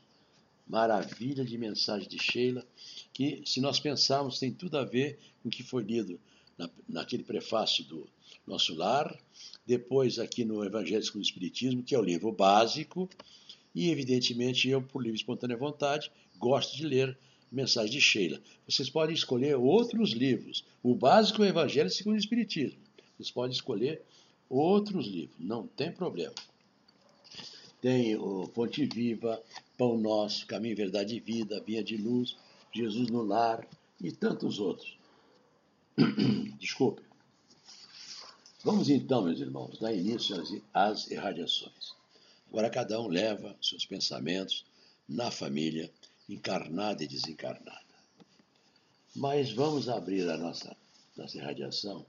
Maravilha 0.68 1.46
de 1.46 1.58
mensagem 1.58 2.08
de 2.08 2.20
Sheila, 2.20 2.66
que, 3.14 3.42
se 3.46 3.62
nós 3.62 3.80
pensarmos, 3.80 4.40
tem 4.40 4.52
tudo 4.52 4.78
a 4.78 4.84
ver 4.84 5.18
com 5.42 5.50
o 5.50 5.52
que 5.52 5.64
foi 5.64 5.84
lido 5.84 6.20
na, 6.58 6.70
naquele 6.88 7.24
prefácio 7.24 7.84
do 7.86 8.08
Nosso 8.46 8.76
Lar, 8.76 9.18
depois 9.66 10.20
aqui 10.20 10.44
no 10.44 10.64
Evangelho 10.64 11.04
segundo 11.04 11.24
o 11.24 11.26
Espiritismo, 11.26 11.84
que 11.84 11.96
é 11.96 12.00
o 12.00 12.04
livro 12.04 12.32
básico, 12.32 13.10
e 13.74 13.90
evidentemente 13.90 14.68
eu, 14.68 14.82
por 14.82 15.02
livre 15.02 15.18
e 15.18 15.22
espontânea 15.22 15.56
vontade, 15.56 16.12
gosto 16.38 16.76
de 16.76 16.86
ler 16.86 17.18
mensagem 17.52 17.92
de 17.92 18.02
Sheila. 18.02 18.42
Vocês 18.68 18.90
podem 18.90 19.16
escolher 19.16 19.56
outros 19.56 20.12
livros. 20.12 20.66
O 20.84 20.96
básico 20.96 21.44
é 21.44 21.48
o 21.48 21.50
Evangelho 21.50 21.90
segundo 21.90 22.16
o 22.16 22.20
Espiritismo. 22.20 22.80
Vocês 23.16 23.32
podem 23.32 23.52
escolher 23.52 24.02
outros 24.50 25.08
livros, 25.08 25.38
não 25.40 25.68
tem 25.68 25.92
problema. 25.92 26.36
Tem 27.82 28.16
o 28.16 28.48
Fonte 28.48 28.86
Viva, 28.86 29.42
Pão 29.78 29.98
Nosso, 29.98 30.46
Caminho, 30.48 30.76
Verdade 30.76 31.16
e 31.16 31.20
Vida, 31.20 31.62
Via 31.62 31.84
de 31.84 31.96
Luz, 31.98 32.36
Jesus 32.74 33.10
no 33.10 33.24
Lar 33.24 33.68
e 34.02 34.12
tantos 34.12 34.60
outros. 34.60 34.98
Desculpe. 36.60 37.02
Vamos 38.64 38.90
então, 38.90 39.24
meus 39.24 39.40
irmãos, 39.40 39.78
dar 39.80 39.94
início 39.94 40.36
às, 40.74 41.10
irradiações. 41.10 41.96
Agora 42.50 42.70
cada 42.70 43.00
um 43.00 43.08
leva 43.08 43.56
seus 43.62 43.86
pensamentos 43.86 44.66
na 45.08 45.32
família, 45.32 45.92
encarnada 46.28 47.04
e 47.04 47.08
desencarnada. 47.08 47.86
Mas 49.16 49.52
vamos 49.52 49.88
abrir 49.88 50.30
a 50.30 50.38
nossa, 50.38 50.76
nossa 51.16 51.38
irradiação 51.38 52.06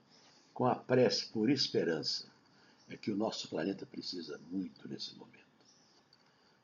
com 0.59 0.67
a 0.67 0.75
prece 0.75 1.27
por 1.27 1.49
esperança, 1.49 2.27
é 2.89 2.97
que 2.97 3.13
o 3.13 3.17
nosso 3.17 3.47
planeta 3.47 3.87
precisa 3.87 4.41
muito 4.51 4.89
nesse 4.89 5.15
momento. 5.15 5.39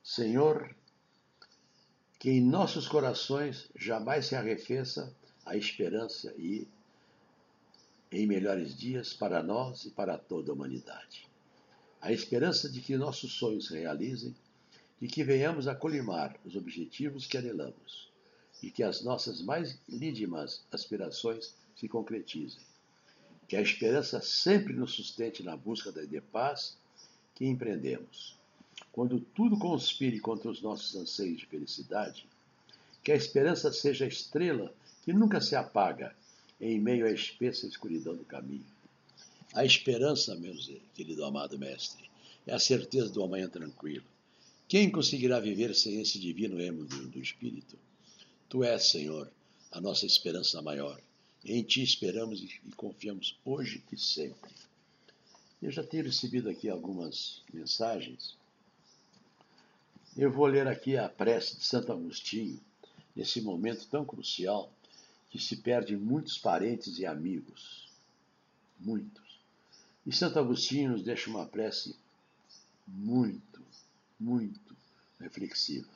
Senhor, 0.02 0.74
que 2.18 2.28
em 2.28 2.40
nossos 2.40 2.88
corações 2.88 3.70
jamais 3.76 4.26
se 4.26 4.34
arrefeça 4.34 5.14
a 5.46 5.56
esperança 5.56 6.34
e 6.36 6.66
em 8.10 8.26
melhores 8.26 8.76
dias 8.76 9.14
para 9.14 9.44
nós 9.44 9.84
e 9.84 9.90
para 9.90 10.18
toda 10.18 10.50
a 10.50 10.54
humanidade. 10.54 11.28
A 12.00 12.10
esperança 12.10 12.68
de 12.68 12.80
que 12.80 12.96
nossos 12.96 13.34
sonhos 13.34 13.68
se 13.68 13.74
realizem, 13.74 14.34
e 15.00 15.06
que 15.06 15.22
venhamos 15.22 15.68
a 15.68 15.74
colimar 15.76 16.36
os 16.44 16.56
objetivos 16.56 17.26
que 17.26 17.38
anelamos 17.38 18.10
e 18.60 18.72
que 18.72 18.82
as 18.82 19.04
nossas 19.04 19.40
mais 19.40 19.78
lídimas 19.88 20.64
aspirações 20.72 21.54
se 21.76 21.86
concretizem. 21.86 22.73
Que 23.48 23.56
a 23.56 23.60
esperança 23.60 24.20
sempre 24.20 24.72
nos 24.72 24.92
sustente 24.92 25.42
na 25.42 25.56
busca 25.56 25.92
da 25.92 26.04
de 26.04 26.20
paz 26.20 26.76
que 27.34 27.46
empreendemos. 27.46 28.36
Quando 28.92 29.20
tudo 29.20 29.58
conspire 29.58 30.20
contra 30.20 30.50
os 30.50 30.62
nossos 30.62 30.94
anseios 30.94 31.40
de 31.40 31.46
felicidade, 31.46 32.26
que 33.02 33.12
a 33.12 33.16
esperança 33.16 33.72
seja 33.72 34.04
a 34.04 34.08
estrela 34.08 34.72
que 35.02 35.12
nunca 35.12 35.40
se 35.40 35.54
apaga 35.54 36.14
em 36.60 36.80
meio 36.80 37.06
à 37.06 37.10
espessa 37.10 37.66
escuridão 37.66 38.16
do 38.16 38.24
caminho. 38.24 38.64
A 39.52 39.64
esperança, 39.64 40.34
meu 40.34 40.54
querido 40.94 41.24
amado 41.24 41.58
mestre, 41.58 42.08
é 42.46 42.54
a 42.54 42.58
certeza 42.58 43.10
do 43.10 43.22
amanhã 43.22 43.48
tranquilo. 43.48 44.04
Quem 44.66 44.90
conseguirá 44.90 45.38
viver 45.38 45.74
sem 45.74 46.00
esse 46.00 46.18
divino 46.18 46.60
êmulo 46.60 46.86
do 46.86 47.20
Espírito? 47.20 47.78
Tu 48.48 48.64
és, 48.64 48.90
Senhor, 48.90 49.30
a 49.70 49.80
nossa 49.80 50.06
esperança 50.06 50.62
maior. 50.62 51.00
Em 51.44 51.62
Ti 51.62 51.82
esperamos 51.82 52.40
e 52.40 52.58
confiamos 52.74 53.38
hoje 53.44 53.84
e 53.92 53.98
sempre. 53.98 54.50
Eu 55.60 55.70
já 55.70 55.82
tenho 55.82 56.04
recebido 56.04 56.48
aqui 56.48 56.70
algumas 56.70 57.42
mensagens. 57.52 58.34
Eu 60.16 60.32
vou 60.32 60.46
ler 60.46 60.66
aqui 60.66 60.96
a 60.96 61.06
prece 61.06 61.58
de 61.58 61.64
Santo 61.64 61.92
Agostinho, 61.92 62.58
nesse 63.14 63.42
momento 63.42 63.86
tão 63.88 64.06
crucial 64.06 64.72
que 65.28 65.38
se 65.38 65.56
perde 65.56 65.96
muitos 65.96 66.38
parentes 66.38 66.98
e 66.98 67.04
amigos. 67.04 67.90
Muitos. 68.80 69.38
E 70.06 70.12
Santo 70.12 70.38
Agostinho 70.38 70.92
nos 70.92 71.02
deixa 71.02 71.28
uma 71.28 71.44
prece 71.44 71.94
muito, 72.86 73.60
muito 74.18 74.74
reflexiva. 75.20 75.88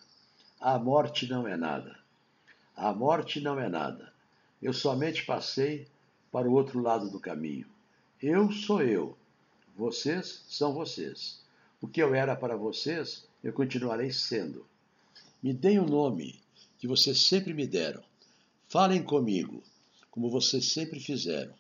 A 0.61 0.79
morte 0.79 1.27
não 1.27 1.49
é 1.49 1.57
nada. 1.57 1.99
A 2.77 2.93
morte 2.93 3.41
não 3.41 3.59
é 3.59 3.69
nada. 3.69 4.13
Eu 4.61 4.73
somente 4.73 5.25
passei 5.25 5.87
para 6.33 6.49
o 6.49 6.53
outro 6.53 6.81
lado 6.81 7.11
do 7.11 7.21
caminho. 7.21 7.67
Eu 8.21 8.51
sou 8.51 8.83
eu. 8.83 9.17
Vocês 9.77 10.43
são 10.49 10.75
vocês. 10.75 11.41
O 11.81 11.87
que 11.87 12.03
eu 12.03 12.15
era 12.15 12.35
para 12.35 12.57
vocês, 12.57 13.25
eu 13.43 13.53
continuarei 13.53 14.11
sendo. 14.11 14.67
Me 15.41 15.53
deem 15.53 15.79
o 15.79 15.87
nome 15.87 16.41
que 16.79 16.89
vocês 16.89 17.23
sempre 17.23 17.55
me 17.55 17.67
deram. 17.67 18.03
Falem 18.67 19.03
comigo, 19.03 19.63
como 20.11 20.29
vocês 20.29 20.73
sempre 20.73 20.99
fizeram. 20.99 21.55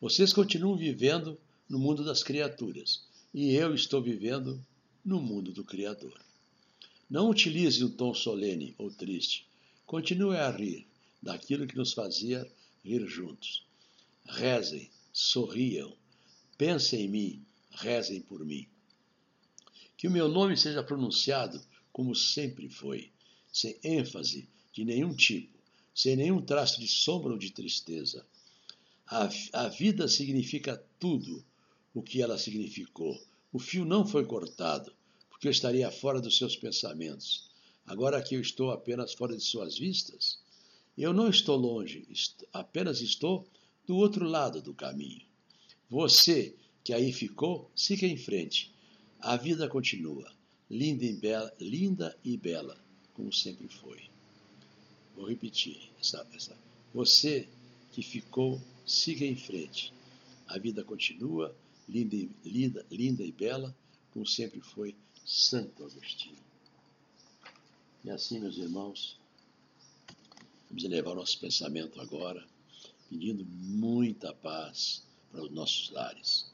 Vocês 0.00 0.32
continuam 0.32 0.76
vivendo 0.76 1.38
no 1.68 1.78
mundo 1.78 2.04
das 2.04 2.22
criaturas 2.22 3.02
e 3.32 3.54
eu 3.54 3.74
estou 3.74 4.02
vivendo 4.02 4.62
no 5.02 5.20
mundo 5.20 5.52
do 5.52 5.64
Criador. 5.64 6.20
Não 7.08 7.30
utilize 7.30 7.82
um 7.82 7.90
tom 7.90 8.12
solene 8.12 8.74
ou 8.76 8.90
triste. 8.90 9.46
Continue 9.86 10.36
a 10.36 10.50
rir 10.50 10.86
daquilo 11.22 11.66
que 11.66 11.76
nos 11.76 11.92
fazia 11.92 12.50
rir 12.84 13.06
juntos. 13.06 13.64
Rezem, 14.24 14.90
sorriam, 15.12 15.96
pensem 16.58 17.04
em 17.04 17.08
mim, 17.08 17.46
rezem 17.70 18.20
por 18.20 18.44
mim. 18.44 18.66
Que 19.96 20.08
o 20.08 20.10
meu 20.10 20.28
nome 20.28 20.56
seja 20.56 20.82
pronunciado 20.82 21.62
como 21.92 22.14
sempre 22.14 22.68
foi, 22.68 23.10
sem 23.52 23.78
ênfase 23.84 24.48
de 24.72 24.84
nenhum 24.84 25.14
tipo, 25.14 25.58
sem 25.94 26.16
nenhum 26.16 26.40
traço 26.40 26.80
de 26.80 26.88
sombra 26.88 27.32
ou 27.32 27.38
de 27.38 27.52
tristeza. 27.52 28.26
A, 29.06 29.28
a 29.52 29.68
vida 29.68 30.08
significa 30.08 30.82
tudo 30.98 31.44
o 31.94 32.02
que 32.02 32.22
ela 32.22 32.38
significou. 32.38 33.22
O 33.52 33.58
fio 33.58 33.84
não 33.84 34.06
foi 34.06 34.24
cortado, 34.24 34.92
porque 35.28 35.46
eu 35.46 35.52
estaria 35.52 35.90
fora 35.90 36.20
dos 36.20 36.38
seus 36.38 36.56
pensamentos. 36.56 37.50
Agora 37.84 38.22
que 38.22 38.34
eu 38.34 38.40
estou 38.40 38.70
apenas 38.70 39.12
fora 39.12 39.36
de 39.36 39.42
suas 39.42 39.76
vistas, 39.76 40.38
eu 40.96 41.12
não 41.12 41.28
estou 41.28 41.56
longe, 41.56 42.06
apenas 42.52 43.00
estou 43.00 43.46
do 43.86 43.96
outro 43.96 44.26
lado 44.26 44.60
do 44.60 44.74
caminho. 44.74 45.22
Você 45.88 46.54
que 46.84 46.92
aí 46.92 47.12
ficou, 47.12 47.70
siga 47.74 48.06
em 48.06 48.16
frente. 48.16 48.72
A 49.20 49.36
vida 49.36 49.68
continua, 49.68 50.30
linda 50.70 51.04
e 51.04 51.12
bela, 51.12 51.52
linda 51.60 52.18
e 52.24 52.36
bela 52.36 52.76
como 53.14 53.32
sempre 53.32 53.68
foi. 53.68 54.02
Vou 55.14 55.28
repetir 55.28 55.78
essa, 56.00 56.26
essa. 56.34 56.56
Você 56.94 57.48
que 57.92 58.02
ficou, 58.02 58.60
siga 58.86 59.24
em 59.24 59.36
frente. 59.36 59.92
A 60.48 60.58
vida 60.58 60.82
continua, 60.82 61.54
linda 61.88 62.16
e, 62.16 62.30
linda, 62.44 62.84
linda 62.90 63.22
e 63.22 63.32
bela, 63.32 63.74
como 64.12 64.26
sempre 64.26 64.60
foi 64.60 64.94
Santo 65.24 65.84
Agostinho. 65.84 66.42
E 68.04 68.10
assim, 68.10 68.40
meus 68.40 68.56
irmãos, 68.56 69.16
Vamos 70.72 70.84
elevar 70.84 71.14
nosso 71.14 71.38
pensamento 71.38 72.00
agora, 72.00 72.42
pedindo 73.10 73.44
muita 73.44 74.32
paz 74.32 75.02
para 75.30 75.42
os 75.42 75.50
nossos 75.50 75.90
lares. 75.90 76.46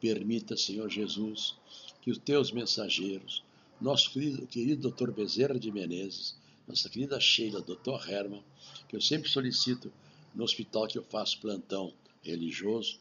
Permita, 0.00 0.56
Senhor 0.56 0.88
Jesus, 0.88 1.56
que 2.00 2.12
os 2.12 2.18
teus 2.18 2.52
mensageiros, 2.52 3.42
nosso 3.80 4.12
querido, 4.12 4.46
querido 4.46 4.92
Dr. 4.92 5.10
Bezerra 5.10 5.58
de 5.58 5.72
Menezes, 5.72 6.36
nossa 6.68 6.88
querida 6.88 7.18
Sheila, 7.18 7.60
Dr. 7.62 8.08
Herman, 8.08 8.44
que 8.88 8.94
eu 8.94 9.00
sempre 9.00 9.28
solicito 9.28 9.92
no 10.32 10.44
hospital 10.44 10.86
que 10.86 10.96
eu 10.96 11.02
faço 11.02 11.40
plantão 11.40 11.92
religioso 12.22 13.00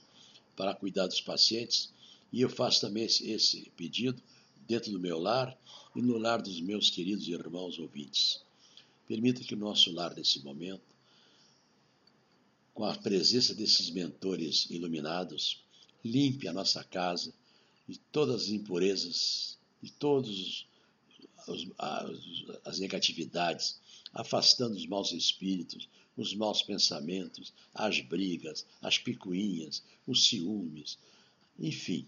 para 0.55 0.73
cuidar 0.73 1.05
dos 1.05 1.21
pacientes, 1.21 1.93
e 2.31 2.41
eu 2.41 2.49
faço 2.49 2.81
também 2.81 3.03
esse, 3.03 3.29
esse 3.29 3.71
pedido 3.77 4.19
dentro 4.67 4.91
do 4.91 4.99
meu 4.99 5.19
lar 5.19 5.55
e 5.95 6.01
no 6.01 6.17
lar 6.17 6.41
dos 6.41 6.59
meus 6.59 6.89
queridos 6.89 7.27
irmãos 7.27 7.77
ouvintes. 7.77 8.41
Permita 9.07 9.43
que 9.43 9.53
o 9.53 9.57
nosso 9.57 9.91
lar, 9.91 10.15
nesse 10.15 10.43
momento, 10.43 10.83
com 12.73 12.85
a 12.85 12.95
presença 12.95 13.53
desses 13.53 13.89
mentores 13.89 14.67
iluminados, 14.69 15.63
limpe 16.03 16.47
a 16.47 16.53
nossa 16.53 16.83
casa 16.83 17.33
de 17.87 17.99
todas 18.11 18.43
as 18.43 18.49
impurezas, 18.49 19.57
de 19.81 19.91
todas 19.91 20.65
as 22.63 22.79
negatividades, 22.79 23.79
afastando 24.13 24.75
os 24.75 24.85
maus 24.87 25.11
espíritos, 25.11 25.89
os 26.15 26.33
maus 26.33 26.61
pensamentos, 26.61 27.53
as 27.73 27.99
brigas, 27.99 28.65
as 28.81 28.97
picuinhas, 28.97 29.83
os 30.07 30.27
ciúmes, 30.27 30.97
enfim, 31.59 32.07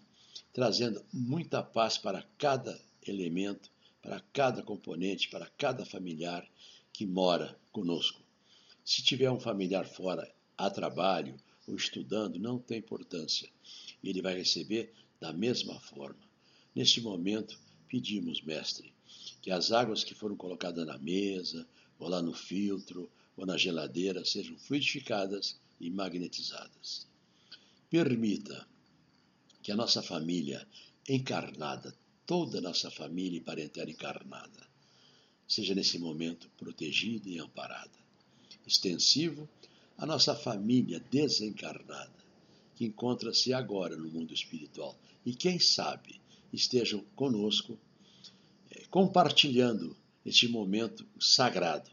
trazendo 0.54 1.04
muita 1.12 1.62
paz 1.62 1.98
para 1.98 2.24
cada 2.38 2.80
elemento, 3.06 3.70
para 4.02 4.20
cada 4.32 4.64
componente, 4.64 5.30
para 5.30 5.48
cada 5.58 5.86
familiar 5.86 6.48
que 6.96 7.06
mora 7.06 7.60
conosco. 7.74 8.22
Se 8.84 9.04
tiver 9.04 9.30
um 9.30 9.40
familiar 9.40 9.86
fora 9.86 10.34
a 10.58 10.70
trabalho 10.70 11.36
ou 11.68 11.76
estudando, 11.76 12.40
não 12.40 12.58
tem 12.58 12.78
importância. 12.78 13.50
Ele 14.02 14.22
vai 14.22 14.38
receber 14.38 14.94
da 15.20 15.34
mesma 15.34 15.78
forma. 15.80 16.22
Neste 16.74 17.02
momento, 17.02 17.60
pedimos, 17.90 18.42
mestre, 18.42 18.94
que 19.42 19.52
as 19.52 19.74
águas 19.74 20.06
que 20.06 20.14
foram 20.14 20.38
colocadas 20.38 20.86
na 20.88 20.98
mesa, 20.98 21.68
ou 22.00 22.08
lá 22.08 22.22
no 22.22 22.34
filtro, 22.34 23.12
ou 23.36 23.46
na 23.46 23.58
geladeira, 23.58 24.24
sejam 24.24 24.58
fluidificadas 24.58 25.60
e 25.82 25.90
magnetizadas. 25.90 27.08
Permita 27.90 28.66
que 29.62 29.72
a 29.72 29.76
nossa 29.76 30.02
família 30.02 30.66
encarnada, 31.10 31.94
toda 32.26 32.60
a 32.60 32.62
nossa 32.62 32.90
família 32.90 33.38
e 33.38 33.42
parentela 33.42 33.92
encarnada, 33.92 34.75
seja 35.48 35.76
nesse 35.76 36.00
momento 36.00 36.50
protegida 36.58 37.30
e 37.30 37.40
amparada. 37.40 37.92
Extensivo 38.66 39.48
a 39.98 40.06
nossa 40.06 40.36
família 40.36 41.00
desencarnada, 41.12 42.14
que 42.76 42.86
encontra-se 42.86 43.54
agora 43.54 43.96
no 43.96 44.10
mundo 44.10 44.34
espiritual 44.34 44.98
e, 45.26 45.34
quem 45.34 45.60
sabe, 45.60 46.20
estejam 46.52 47.04
conosco 47.16 47.78
é, 48.72 48.86
compartilhando 48.90 49.96
este 50.26 50.48
momento 50.48 51.06
sagrado, 51.20 51.90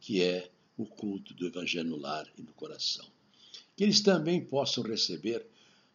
que 0.00 0.22
é 0.22 0.50
o 0.76 0.84
culto 0.84 1.34
do 1.34 1.46
Evangelho 1.46 1.90
no 1.90 1.96
lar 1.96 2.26
e 2.38 2.42
no 2.42 2.52
coração. 2.52 3.06
Que 3.76 3.84
eles 3.84 4.00
também 4.00 4.44
possam 4.44 4.84
receber 4.84 5.46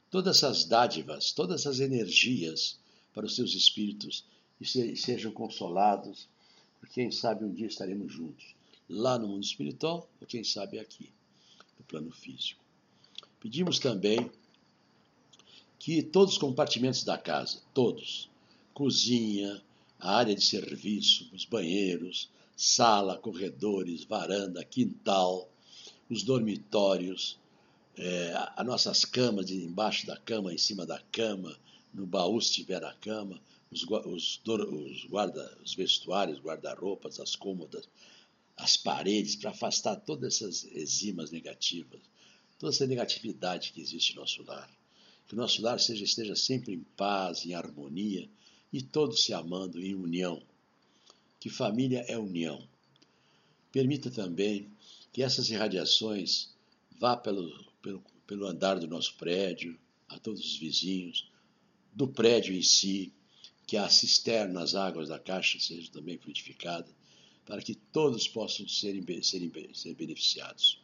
todas 0.09 0.37
essas 0.37 0.65
dádivas, 0.65 1.31
todas 1.31 1.61
essas 1.61 1.79
energias 1.79 2.79
para 3.13 3.25
os 3.25 3.35
seus 3.35 3.53
espíritos 3.53 4.25
e 4.59 4.65
sejam 4.95 5.31
consolados 5.31 6.27
quem 6.93 7.11
sabe 7.11 7.43
um 7.43 7.53
dia 7.53 7.67
estaremos 7.67 8.11
juntos, 8.11 8.55
lá 8.89 9.17
no 9.17 9.27
mundo 9.27 9.43
espiritual, 9.43 10.09
ou 10.19 10.27
quem 10.27 10.43
sabe 10.43 10.79
aqui, 10.79 11.11
no 11.77 11.85
plano 11.85 12.11
físico. 12.11 12.63
Pedimos 13.39 13.79
também 13.79 14.31
que 15.79 16.01
todos 16.01 16.33
os 16.33 16.39
compartimentos 16.39 17.03
da 17.03 17.17
casa, 17.17 17.61
todos, 17.73 18.29
cozinha, 18.73 19.61
a 19.99 20.17
área 20.17 20.35
de 20.35 20.43
serviço, 20.43 21.29
os 21.33 21.45
banheiros, 21.45 22.29
sala, 22.55 23.17
corredores, 23.17 24.03
varanda, 24.03 24.63
quintal, 24.63 25.49
os 26.09 26.23
dormitórios, 26.23 27.39
é, 27.97 28.33
as 28.55 28.65
nossas 28.65 29.05
camas, 29.05 29.49
embaixo 29.49 30.05
da 30.05 30.17
cama, 30.17 30.53
em 30.53 30.57
cima 30.57 30.85
da 30.85 30.99
cama, 31.11 31.55
no 31.93 32.05
baú 32.05 32.41
se 32.41 32.51
tiver 32.51 32.83
a 32.83 32.93
cama, 32.93 33.39
os, 33.75 33.83
os, 34.05 34.41
os, 34.45 35.05
guarda, 35.05 35.57
os 35.63 35.75
vestuários, 35.75 36.39
guarda-roupas, 36.39 37.19
as 37.19 37.35
cômodas, 37.35 37.89
as 38.55 38.77
paredes, 38.77 39.35
para 39.35 39.51
afastar 39.51 39.97
todas 39.97 40.35
essas 40.35 40.63
enzimas 40.63 41.29
negativas, 41.31 41.99
toda 42.57 42.71
essa 42.71 42.87
negatividade 42.87 43.73
que 43.73 43.81
existe 43.81 44.15
no 44.15 44.21
nosso 44.21 44.43
lar. 44.43 44.69
Que 45.27 45.33
o 45.33 45.37
nosso 45.37 45.61
lar 45.61 45.79
seja, 45.79 46.03
esteja 46.03 46.35
sempre 46.35 46.73
em 46.73 46.83
paz, 46.95 47.45
em 47.45 47.53
harmonia 47.53 48.29
e 48.71 48.81
todos 48.81 49.23
se 49.23 49.33
amando 49.33 49.81
em 49.81 49.93
união. 49.93 50.41
Que 51.39 51.49
família 51.49 52.05
é 52.07 52.17
união. 52.17 52.65
Permita 53.71 54.09
também 54.09 54.71
que 55.11 55.21
essas 55.21 55.49
irradiações 55.49 56.53
vá 56.97 57.17
pelo, 57.17 57.51
pelo, 57.81 58.03
pelo 58.25 58.47
andar 58.47 58.79
do 58.79 58.87
nosso 58.87 59.15
prédio, 59.15 59.77
a 60.07 60.17
todos 60.19 60.39
os 60.39 60.57
vizinhos, 60.57 61.29
do 61.93 62.07
prédio 62.07 62.53
em 62.53 62.61
si, 62.61 63.13
que 63.65 63.77
a 63.77 63.89
cisterna, 63.89 64.61
as 64.61 64.75
águas 64.75 65.09
da 65.09 65.19
caixa 65.19 65.59
sejam 65.59 65.91
também 65.91 66.17
fluidificadas, 66.17 66.93
para 67.45 67.61
que 67.61 67.75
todos 67.75 68.27
possam 68.27 68.67
ser 68.67 68.99
beneficiados. 69.95 70.81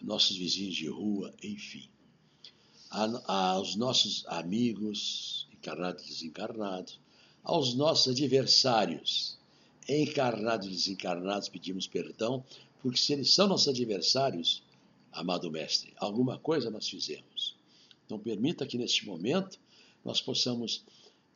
Nossos 0.00 0.36
vizinhos 0.36 0.74
de 0.74 0.88
rua, 0.88 1.34
enfim. 1.42 1.88
aos 2.90 3.76
nossos 3.76 4.24
amigos, 4.26 5.46
encarnados 5.52 6.04
e 6.04 6.08
desencarnados, 6.08 6.98
aos 7.42 7.74
nossos 7.74 8.12
adversários, 8.12 9.38
encarnados 9.88 10.66
e 10.66 10.70
desencarnados, 10.70 11.48
pedimos 11.48 11.86
perdão, 11.86 12.44
porque 12.82 12.98
se 12.98 13.12
eles 13.12 13.30
são 13.32 13.46
nossos 13.46 13.68
adversários, 13.68 14.62
amado 15.12 15.50
Mestre, 15.50 15.92
alguma 15.96 16.38
coisa 16.38 16.70
nós 16.70 16.88
fizemos. 16.88 17.56
Então, 18.06 18.18
permita 18.18 18.66
que 18.66 18.78
neste 18.78 19.06
momento 19.06 19.58
nós 20.04 20.20
possamos 20.20 20.84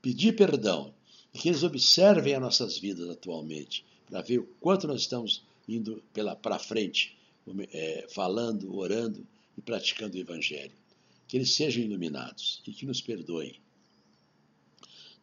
pedir 0.04 0.36
perdão 0.36 0.92
e 1.32 1.38
que 1.38 1.48
eles 1.48 1.62
observem 1.62 2.34
as 2.34 2.42
nossas 2.42 2.78
vidas 2.78 3.08
atualmente, 3.08 3.82
para 4.06 4.20
ver 4.20 4.38
o 4.38 4.46
quanto 4.60 4.86
nós 4.86 5.00
estamos 5.00 5.42
indo 5.66 6.04
para 6.42 6.58
frente, 6.58 7.16
é, 7.72 8.06
falando, 8.10 8.76
orando 8.76 9.26
e 9.56 9.62
praticando 9.62 10.14
o 10.14 10.20
Evangelho. 10.20 10.74
Que 11.26 11.38
eles 11.38 11.54
sejam 11.54 11.82
iluminados 11.82 12.60
e 12.66 12.72
que 12.72 12.84
nos 12.84 13.00
perdoem. 13.00 13.58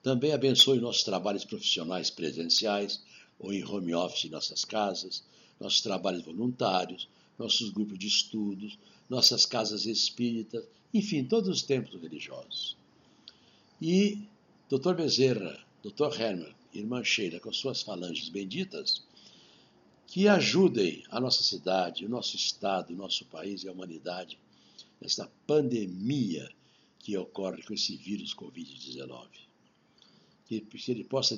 Também 0.01 0.33
abençoe 0.33 0.79
nossos 0.79 1.03
trabalhos 1.03 1.45
profissionais 1.45 2.09
presenciais 2.09 3.03
ou 3.37 3.53
em 3.53 3.63
home 3.63 3.93
office 3.93 4.25
em 4.25 4.29
nossas 4.29 4.65
casas, 4.65 5.23
nossos 5.59 5.81
trabalhos 5.81 6.23
voluntários, 6.23 7.07
nossos 7.37 7.69
grupos 7.69 7.99
de 7.99 8.07
estudos, 8.07 8.79
nossas 9.07 9.45
casas 9.45 9.85
espíritas, 9.85 10.65
enfim, 10.91 11.23
todos 11.23 11.49
os 11.49 11.61
templos 11.61 12.01
religiosos. 12.01 12.75
E 13.79 14.27
Dr. 14.71 14.93
Bezerra, 14.93 15.61
Dr. 15.83 16.17
Herman, 16.17 16.55
irmã 16.73 17.03
Sheila, 17.03 17.41
com 17.41 17.51
suas 17.51 17.81
falanges 17.81 18.29
benditas, 18.29 19.03
que 20.07 20.29
ajudem 20.29 21.03
a 21.09 21.19
nossa 21.19 21.43
cidade, 21.43 22.05
o 22.05 22.09
nosso 22.09 22.37
estado, 22.37 22.93
o 22.93 22.95
nosso 22.95 23.25
país 23.25 23.63
e 23.63 23.67
a 23.67 23.73
humanidade 23.73 24.39
nesta 25.01 25.29
pandemia 25.45 26.49
que 26.99 27.17
ocorre 27.17 27.61
com 27.63 27.73
esse 27.73 27.97
vírus 27.97 28.33
Covid-19. 28.33 29.27
Que, 30.45 30.61
que 30.61 30.91
ele 30.91 31.03
possa 31.03 31.37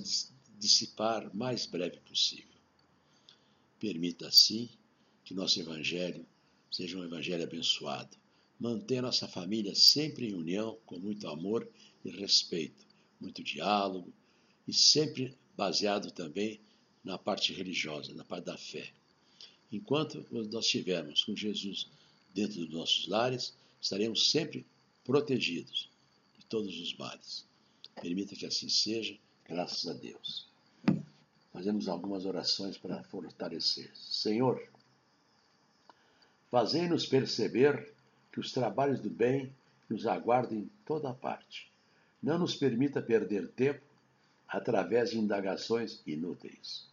dissipar 0.59 1.35
mais 1.35 1.65
breve 1.65 1.97
possível. 2.01 2.53
Permita, 3.79 4.27
assim, 4.27 4.69
que 5.25 5.33
nosso 5.33 5.59
Evangelho 5.59 6.23
seja 6.71 6.99
um 6.99 7.03
Evangelho 7.03 7.43
abençoado. 7.43 8.15
Mantenha 8.59 9.01
nossa 9.01 9.27
família 9.27 9.73
sempre 9.73 10.29
em 10.29 10.35
união, 10.35 10.77
com 10.85 10.99
muito 10.99 11.27
amor 11.27 11.67
e 12.05 12.11
respeito, 12.11 12.92
muito 13.23 13.43
diálogo 13.43 14.13
e 14.67 14.73
sempre 14.73 15.35
baseado 15.55 16.11
também 16.11 16.59
na 17.03 17.17
parte 17.17 17.53
religiosa, 17.53 18.13
na 18.13 18.23
parte 18.23 18.45
da 18.45 18.57
fé. 18.57 18.91
Enquanto 19.71 20.25
nós 20.31 20.65
estivermos 20.65 21.23
com 21.23 21.35
Jesus 21.35 21.89
dentro 22.33 22.59
dos 22.59 22.69
nossos 22.69 23.07
lares, 23.07 23.55
estaremos 23.81 24.29
sempre 24.29 24.65
protegidos 25.03 25.89
de 26.37 26.45
todos 26.45 26.79
os 26.79 26.95
males. 26.95 27.45
Permita 28.01 28.35
que 28.35 28.45
assim 28.45 28.69
seja, 28.69 29.17
graças 29.45 29.87
a 29.87 29.93
Deus. 29.93 30.47
Fazemos 31.51 31.87
algumas 31.87 32.25
orações 32.25 32.77
para 32.77 33.03
fortalecer. 33.03 33.91
Senhor, 33.95 34.61
fazei-nos 36.49 37.05
perceber 37.05 37.93
que 38.31 38.39
os 38.39 38.51
trabalhos 38.51 38.99
do 38.99 39.09
bem 39.09 39.53
nos 39.89 40.07
aguardam 40.07 40.57
em 40.57 40.69
toda 40.85 41.13
parte. 41.13 41.72
Não 42.23 42.39
nos 42.39 42.55
permita 42.55 43.01
perder 43.01 43.49
tempo 43.49 43.83
através 44.47 45.11
de 45.11 45.19
indagações 45.19 46.01
inúteis. 46.07 46.87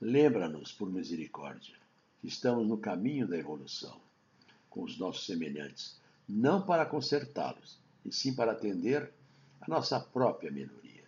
Lembra-nos, 0.00 0.72
por 0.72 0.90
misericórdia, 0.90 1.76
que 2.20 2.26
estamos 2.26 2.66
no 2.66 2.76
caminho 2.76 3.28
da 3.28 3.38
evolução 3.38 4.00
com 4.68 4.82
os 4.82 4.98
nossos 4.98 5.24
semelhantes, 5.24 5.96
não 6.28 6.66
para 6.66 6.84
consertá-los, 6.84 7.78
e 8.04 8.12
sim 8.12 8.34
para 8.34 8.52
atender 8.52 9.12
a 9.60 9.68
nossa 9.70 10.00
própria 10.00 10.50
minoria. 10.50 11.04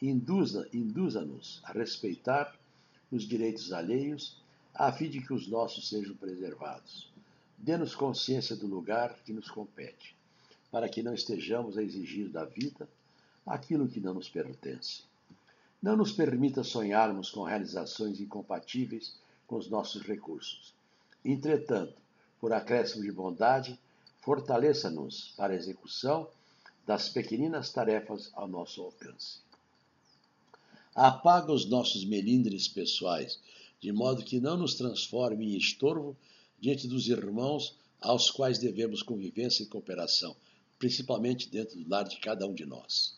Induza-nos 0.00 0.72
induza 0.72 1.28
a 1.64 1.72
respeitar 1.72 2.56
os 3.10 3.24
direitos 3.24 3.72
alheios, 3.72 4.40
a 4.72 4.92
fim 4.92 5.10
de 5.10 5.20
que 5.20 5.32
os 5.32 5.48
nossos 5.48 5.88
sejam 5.88 6.14
preservados 6.14 7.12
Dê-nos 7.62 7.94
consciência 7.94 8.56
do 8.56 8.66
lugar 8.66 9.14
que 9.24 9.32
nos 9.32 9.48
compete, 9.48 10.16
para 10.72 10.88
que 10.88 11.02
não 11.02 11.12
estejamos 11.12 11.76
a 11.76 11.82
exigir 11.82 12.30
da 12.30 12.46
vida 12.46 12.88
aquilo 13.46 13.86
que 13.86 14.00
não 14.00 14.14
nos 14.14 14.30
pertence. 14.30 15.02
Não 15.82 15.96
nos 15.96 16.12
permita 16.12 16.64
sonharmos 16.64 17.30
com 17.30 17.42
realizações 17.42 18.18
incompatíveis 18.20 19.14
com 19.46 19.56
os 19.56 19.68
nossos 19.68 20.00
recursos. 20.02 20.72
Entretanto, 21.22 21.94
por 22.40 22.54
acréscimo 22.54 23.02
de 23.02 23.12
bondade, 23.12 23.78
fortaleça-nos 24.22 25.34
para 25.36 25.52
a 25.52 25.56
execução 25.56 26.26
das 26.86 27.10
pequeninas 27.10 27.70
tarefas 27.70 28.30
ao 28.32 28.48
nosso 28.48 28.80
alcance. 28.80 29.40
Apaga 30.94 31.52
os 31.52 31.66
nossos 31.66 32.04
melindres 32.04 32.66
pessoais, 32.66 33.38
de 33.78 33.92
modo 33.92 34.24
que 34.24 34.40
não 34.40 34.56
nos 34.56 34.74
transforme 34.74 35.52
em 35.52 35.56
estorvo 35.58 36.16
diante 36.60 36.88
dos 36.88 37.08
irmãos 37.08 37.76
aos 38.00 38.30
quais 38.30 38.58
devemos 38.58 39.02
convivência 39.02 39.62
e 39.62 39.66
cooperação, 39.66 40.34
principalmente 40.82 41.48
dentro 41.48 41.78
do 41.78 41.88
lar 41.88 42.02
de 42.02 42.18
cada 42.18 42.44
um 42.44 42.52
de 42.52 42.66
nós. 42.66 43.16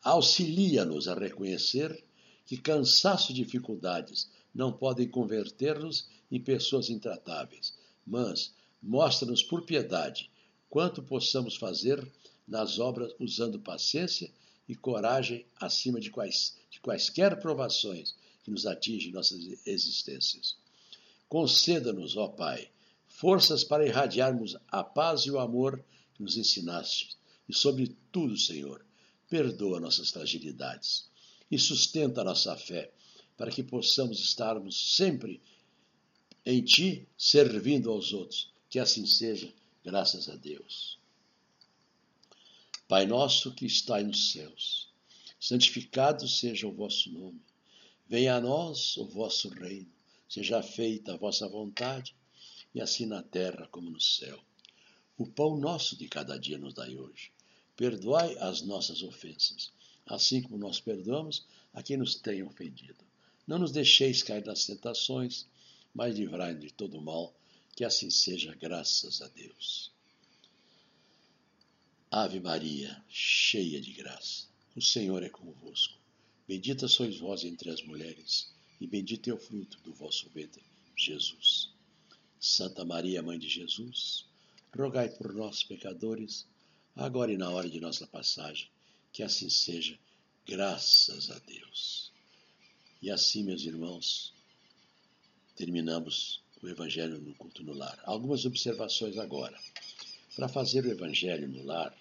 Auxilia-nos 0.00 1.08
a 1.08 1.14
reconhecer 1.14 2.04
que 2.46 2.56
cansaço 2.56 3.32
e 3.32 3.34
dificuldades 3.34 4.30
não 4.54 4.72
podem 4.72 5.08
converter-nos 5.08 6.06
em 6.30 6.40
pessoas 6.40 6.90
intratáveis, 6.90 7.76
mas 8.06 8.54
mostra-nos 8.80 9.42
por 9.42 9.62
piedade 9.62 10.30
quanto 10.70 11.02
possamos 11.02 11.56
fazer 11.56 12.08
nas 12.46 12.78
obras 12.78 13.12
usando 13.18 13.58
paciência 13.58 14.30
e 14.68 14.76
coragem 14.76 15.44
acima 15.56 15.98
de, 15.98 16.12
quais, 16.12 16.56
de 16.70 16.78
quaisquer 16.78 17.40
provações 17.40 18.14
que 18.44 18.52
nos 18.52 18.66
atingem 18.66 19.10
nossas 19.10 19.40
existências. 19.66 20.56
Conceda-nos, 21.28 22.16
ó 22.16 22.28
Pai, 22.28 22.68
forças 23.08 23.64
para 23.64 23.84
irradiarmos 23.84 24.56
a 24.68 24.84
paz 24.84 25.22
e 25.22 25.32
o 25.32 25.40
amor 25.40 25.84
que 26.14 26.22
nos 26.22 26.36
ensinaste. 26.36 27.16
E, 27.48 27.54
sobretudo, 27.54 28.36
Senhor, 28.38 28.84
perdoa 29.28 29.80
nossas 29.80 30.10
fragilidades 30.10 31.08
e 31.50 31.58
sustenta 31.58 32.20
a 32.20 32.24
nossa 32.24 32.56
fé, 32.56 32.92
para 33.36 33.50
que 33.50 33.62
possamos 33.62 34.20
estarmos 34.20 34.96
sempre 34.96 35.42
em 36.46 36.62
Ti, 36.62 37.06
servindo 37.18 37.90
aos 37.90 38.12
outros. 38.12 38.52
Que 38.70 38.78
assim 38.78 39.06
seja, 39.06 39.52
graças 39.84 40.28
a 40.28 40.36
Deus. 40.36 40.98
Pai 42.86 43.06
nosso 43.06 43.52
que 43.54 43.66
estais 43.66 44.06
nos 44.06 44.32
céus, 44.32 44.88
santificado 45.40 46.28
seja 46.28 46.66
o 46.66 46.72
vosso 46.72 47.10
nome. 47.10 47.40
Venha 48.08 48.36
a 48.36 48.40
nós 48.40 48.96
o 48.96 49.06
vosso 49.06 49.48
reino 49.48 49.94
Seja 50.34 50.60
feita 50.64 51.14
a 51.14 51.16
vossa 51.16 51.48
vontade, 51.48 52.12
e 52.74 52.80
assim 52.80 53.06
na 53.06 53.22
terra 53.22 53.68
como 53.70 53.88
no 53.88 54.00
céu. 54.00 54.42
O 55.16 55.26
pão 55.26 55.56
nosso 55.56 55.96
de 55.96 56.08
cada 56.08 56.38
dia 56.38 56.58
nos 56.58 56.74
dai 56.74 56.96
hoje. 56.96 57.30
Perdoai 57.76 58.36
as 58.38 58.62
nossas 58.62 59.02
ofensas, 59.02 59.72
assim 60.06 60.42
como 60.42 60.58
nós 60.58 60.80
perdoamos 60.80 61.46
a 61.72 61.82
quem 61.82 61.96
nos 61.96 62.14
tem 62.16 62.42
ofendido. 62.42 63.04
Não 63.46 63.58
nos 63.58 63.72
deixeis 63.72 64.22
cair 64.22 64.44
nas 64.44 64.66
tentações, 64.66 65.46
mas 65.94 66.16
livrai-nos 66.16 66.62
de 66.62 66.72
todo 66.72 67.00
mal, 67.00 67.34
que 67.76 67.84
assim 67.84 68.10
seja, 68.10 68.54
graças 68.54 69.20
a 69.22 69.28
Deus. 69.28 69.90
Ave 72.10 72.38
Maria, 72.38 73.02
cheia 73.08 73.80
de 73.80 73.92
graça, 73.92 74.46
o 74.76 74.80
Senhor 74.80 75.22
é 75.22 75.28
convosco. 75.28 75.98
Bendita 76.46 76.86
sois 76.86 77.18
vós 77.18 77.44
entre 77.44 77.70
as 77.70 77.82
mulheres 77.82 78.52
e 78.80 78.86
bendito 78.86 79.30
é 79.30 79.32
o 79.32 79.38
fruto 79.38 79.78
do 79.80 79.92
vosso 79.92 80.28
ventre, 80.30 80.62
Jesus. 80.96 81.70
Santa 82.38 82.84
Maria, 82.84 83.22
Mãe 83.22 83.38
de 83.38 83.48
Jesus, 83.48 84.26
rogai 84.76 85.08
por 85.08 85.32
nós, 85.32 85.62
pecadores, 85.62 86.46
agora 86.96 87.32
e 87.32 87.36
na 87.36 87.50
hora 87.50 87.68
de 87.68 87.80
nossa 87.80 88.06
passagem, 88.06 88.68
que 89.12 89.22
assim 89.22 89.48
seja, 89.48 89.98
Graças 90.46 91.30
a 91.30 91.38
Deus. 91.38 92.12
E 93.00 93.10
assim, 93.10 93.42
meus 93.42 93.64
irmãos, 93.64 94.30
terminamos 95.56 96.42
o 96.62 96.68
Evangelho 96.68 97.18
no 97.18 97.34
culto 97.34 97.62
no 97.62 97.72
lar. 97.72 97.98
Algumas 98.04 98.44
observações 98.44 99.16
agora. 99.16 99.58
Para 100.36 100.46
fazer 100.46 100.84
o 100.84 100.90
Evangelho 100.90 101.48
no 101.48 101.64
lar, 101.64 101.96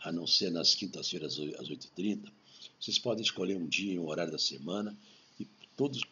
a 0.00 0.10
não 0.10 0.26
ser 0.26 0.50
nas 0.50 0.74
quintas-feiras 0.74 1.38
às 1.38 1.68
8h30, 1.68 2.32
vocês 2.80 2.98
podem 2.98 3.22
escolher 3.22 3.56
um 3.56 3.68
dia 3.68 3.92
e 3.92 3.98
um 3.98 4.08
horário 4.08 4.32
da 4.32 4.38
semana 4.38 4.98
e 5.38 5.44
todos, 5.76 6.02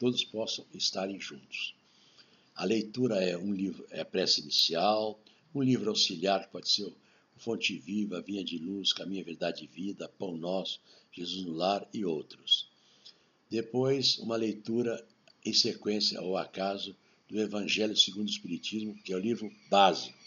todos 0.00 0.24
possam 0.24 0.64
estarem 0.72 1.20
juntos. 1.20 1.74
A 2.56 2.64
leitura 2.64 3.22
é 3.22 3.36
um 3.36 3.52
livro, 3.52 3.86
é 3.90 4.02
prece 4.02 4.40
inicial, 4.40 5.20
um 5.54 5.62
livro 5.62 5.90
auxiliar, 5.90 6.46
que 6.46 6.52
pode 6.52 6.70
ser 6.70 6.90
Fonte 7.36 7.76
Viva, 7.76 8.22
Vinha 8.22 8.42
de 8.42 8.56
Luz, 8.56 8.94
Caminho, 8.94 9.22
Verdade 9.26 9.64
e 9.64 9.66
Vida, 9.66 10.08
Pão 10.18 10.38
Nosso, 10.38 10.80
Jesus 11.12 11.44
no 11.44 11.52
Lar 11.52 11.86
e 11.92 12.02
outros. 12.02 12.66
Depois, 13.50 14.16
uma 14.18 14.36
leitura 14.36 15.06
em 15.44 15.52
sequência, 15.52 16.18
ao 16.18 16.34
acaso, 16.34 16.96
do 17.28 17.38
Evangelho 17.38 17.94
segundo 17.94 18.26
o 18.26 18.30
Espiritismo, 18.30 18.96
que 19.04 19.12
é 19.12 19.16
o 19.16 19.20
livro 19.20 19.52
básico. 19.68 20.18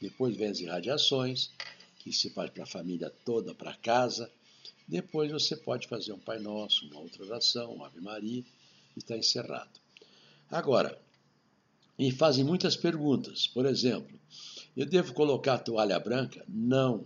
Depois 0.00 0.34
vem 0.34 0.48
as 0.48 0.60
irradiações, 0.60 1.50
que 1.98 2.12
se 2.14 2.30
faz 2.30 2.48
para 2.50 2.62
a 2.62 2.66
família 2.66 3.12
toda, 3.26 3.54
para 3.54 3.74
casa. 3.74 4.30
Depois 4.86 5.30
você 5.30 5.54
pode 5.54 5.86
fazer 5.86 6.12
um 6.12 6.18
Pai 6.18 6.38
Nosso, 6.38 6.86
uma 6.86 7.00
outra 7.00 7.24
oração, 7.24 7.74
uma 7.74 7.88
Ave 7.88 8.00
Maria, 8.00 8.42
e 8.96 8.98
está 8.98 9.18
encerrado. 9.18 9.78
Agora, 10.50 10.98
me 11.98 12.12
fazem 12.12 12.44
muitas 12.44 12.76
perguntas. 12.76 13.46
Por 13.48 13.66
exemplo, 13.66 14.18
eu 14.76 14.86
devo 14.86 15.12
colocar 15.12 15.58
toalha 15.58 15.98
branca? 15.98 16.44
Não. 16.48 17.04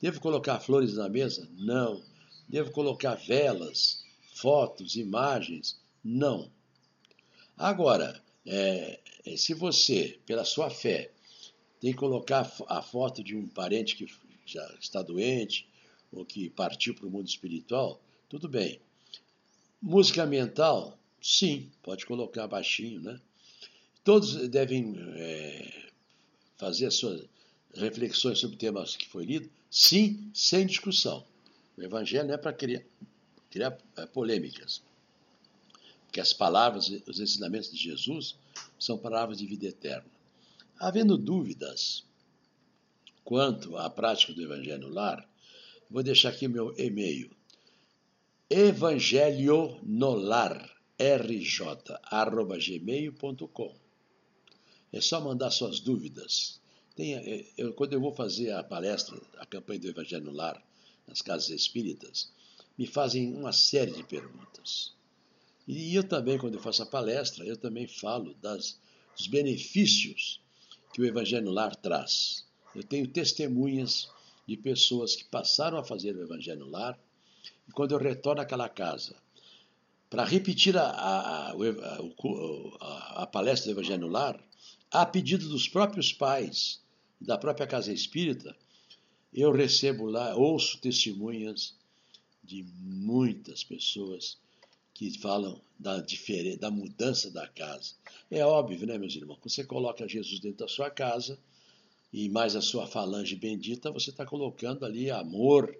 Devo 0.00 0.20
colocar 0.20 0.60
flores 0.60 0.94
na 0.94 1.08
mesa? 1.08 1.48
Não. 1.56 2.02
Devo 2.48 2.70
colocar 2.70 3.14
velas, 3.14 4.04
fotos, 4.34 4.96
imagens? 4.96 5.80
Não. 6.04 6.50
Agora, 7.56 8.22
é, 8.44 9.00
se 9.36 9.54
você, 9.54 10.18
pela 10.26 10.44
sua 10.44 10.68
fé, 10.68 11.10
tem 11.80 11.92
que 11.92 11.98
colocar 11.98 12.50
a 12.68 12.82
foto 12.82 13.24
de 13.24 13.34
um 13.34 13.48
parente 13.48 13.96
que 13.96 14.06
já 14.44 14.64
está 14.78 15.02
doente 15.02 15.66
ou 16.12 16.24
que 16.24 16.50
partiu 16.50 16.94
para 16.94 17.06
o 17.06 17.10
mundo 17.10 17.26
espiritual, 17.26 18.00
tudo 18.28 18.48
bem. 18.48 18.80
Música 19.80 20.26
mental, 20.26 20.98
sim, 21.20 21.70
pode 21.82 22.06
colocar 22.06 22.46
baixinho, 22.46 23.00
né? 23.00 23.20
Todos 24.06 24.48
devem 24.50 24.94
é, 25.16 25.90
fazer 26.56 26.86
as 26.86 26.94
suas 26.94 27.26
reflexões 27.74 28.38
sobre 28.38 28.54
o 28.54 28.58
tema 28.58 28.84
que 28.84 29.08
foi 29.08 29.24
lido, 29.24 29.50
sim, 29.68 30.30
sem 30.32 30.64
discussão. 30.64 31.26
O 31.76 31.82
Evangelho 31.82 32.28
não 32.28 32.34
é 32.34 32.36
para 32.36 32.52
criar, 32.52 32.84
criar 33.50 33.76
é, 33.96 34.06
polêmicas, 34.06 34.80
porque 36.04 36.20
as 36.20 36.32
palavras, 36.32 36.88
os 37.04 37.18
ensinamentos 37.18 37.68
de 37.72 37.78
Jesus 37.78 38.36
são 38.78 38.96
palavras 38.96 39.38
de 39.38 39.46
vida 39.48 39.66
eterna. 39.66 40.06
Havendo 40.78 41.18
dúvidas 41.18 42.04
quanto 43.24 43.76
à 43.76 43.90
prática 43.90 44.32
do 44.32 44.40
Evangelho 44.40 44.82
no 44.82 44.88
lar, 44.88 45.28
vou 45.90 46.04
deixar 46.04 46.28
aqui 46.28 46.46
meu 46.46 46.72
e-mail. 46.78 47.28
Evangelho 48.48 49.80
no 49.82 50.14
lar. 50.14 50.76
É 54.96 55.00
só 55.00 55.20
mandar 55.20 55.50
suas 55.50 55.80
dúvidas. 55.80 56.60
É, 56.98 57.44
eu, 57.58 57.72
quando 57.74 57.92
eu 57.92 58.00
vou 58.00 58.12
fazer 58.12 58.52
a 58.52 58.62
palestra, 58.62 59.20
a 59.38 59.44
campanha 59.44 59.80
do 59.80 59.88
Evangelho 59.88 60.24
no 60.24 60.32
Lar, 60.32 60.62
nas 61.06 61.20
casas 61.20 61.50
espíritas, 61.50 62.32
me 62.78 62.86
fazem 62.86 63.34
uma 63.34 63.52
série 63.52 63.92
de 63.92 64.02
perguntas. 64.02 64.94
E 65.68 65.94
eu 65.94 66.02
também, 66.02 66.38
quando 66.38 66.54
eu 66.54 66.62
faço 66.62 66.82
a 66.82 66.86
palestra, 66.86 67.44
eu 67.44 67.56
também 67.56 67.86
falo 67.86 68.34
das, 68.40 68.78
dos 69.16 69.26
benefícios 69.26 70.40
que 70.94 71.02
o 71.02 71.04
Evangelho 71.04 71.44
no 71.44 71.50
Lar 71.50 71.76
traz. 71.76 72.46
Eu 72.74 72.82
tenho 72.82 73.06
testemunhas 73.06 74.08
de 74.46 74.56
pessoas 74.56 75.14
que 75.16 75.24
passaram 75.24 75.76
a 75.76 75.84
fazer 75.84 76.16
o 76.16 76.22
Evangelho 76.22 76.60
no 76.60 76.70
lar, 76.70 76.98
e 77.68 77.72
quando 77.72 77.92
eu 77.92 77.98
retorno 77.98 78.40
àquela 78.40 78.68
casa, 78.68 79.16
para 80.08 80.24
repetir 80.24 80.76
a, 80.76 80.88
a, 80.88 81.50
a, 81.50 83.22
a, 83.22 83.26
palestra 83.26 83.66
do 83.66 83.78
Evangelho 83.78 84.02
no 84.02 84.08
lar, 84.08 84.40
a 84.90 85.04
pedido 85.04 85.48
dos 85.48 85.68
próprios 85.68 86.12
pais, 86.12 86.80
da 87.20 87.36
própria 87.38 87.66
casa 87.66 87.92
espírita, 87.92 88.56
eu 89.32 89.52
recebo 89.52 90.06
lá, 90.06 90.34
ouço 90.34 90.80
testemunhas 90.80 91.74
de 92.42 92.62
muitas 92.78 93.64
pessoas 93.64 94.38
que 94.94 95.18
falam 95.18 95.60
da, 95.78 96.02
da 96.58 96.70
mudança 96.70 97.30
da 97.30 97.46
casa. 97.48 97.94
É 98.30 98.44
óbvio, 98.44 98.86
né, 98.86 98.96
meus 98.96 99.14
irmãos? 99.14 99.38
Você 99.42 99.64
coloca 99.64 100.08
Jesus 100.08 100.40
dentro 100.40 100.58
da 100.58 100.68
sua 100.68 100.90
casa, 100.90 101.38
e 102.12 102.30
mais 102.30 102.56
a 102.56 102.62
sua 102.62 102.86
falange 102.86 103.36
bendita, 103.36 103.90
você 103.90 104.08
está 104.08 104.24
colocando 104.24 104.86
ali 104.86 105.10
amor, 105.10 105.76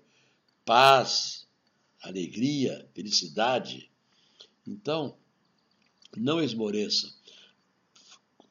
paz, 0.67 1.47
alegria, 2.03 2.87
felicidade. 2.95 3.91
Então, 4.67 5.17
não 6.15 6.43
esmoreça. 6.43 7.16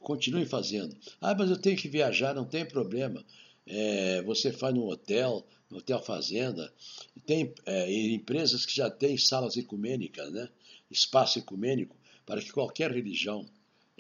Continue 0.05 0.45
fazendo. 0.45 0.95
Ah, 1.19 1.33
mas 1.33 1.49
eu 1.49 1.57
tenho 1.57 1.75
que 1.75 1.89
viajar, 1.89 2.35
não 2.35 2.45
tem 2.45 2.63
problema. 2.63 3.25
É, 3.65 4.21
você 4.21 4.51
faz 4.51 4.71
no 4.71 4.87
hotel, 4.87 5.43
no 5.67 5.79
hotel 5.79 5.99
fazenda. 5.99 6.71
Tem 7.25 7.51
é, 7.65 7.91
empresas 8.13 8.67
que 8.67 8.75
já 8.75 8.87
têm 8.87 9.17
salas 9.17 9.57
ecumênicas, 9.57 10.31
né? 10.31 10.47
espaço 10.91 11.39
ecumênico, 11.39 11.97
para 12.23 12.39
que 12.39 12.51
qualquer 12.51 12.91
religião 12.91 13.47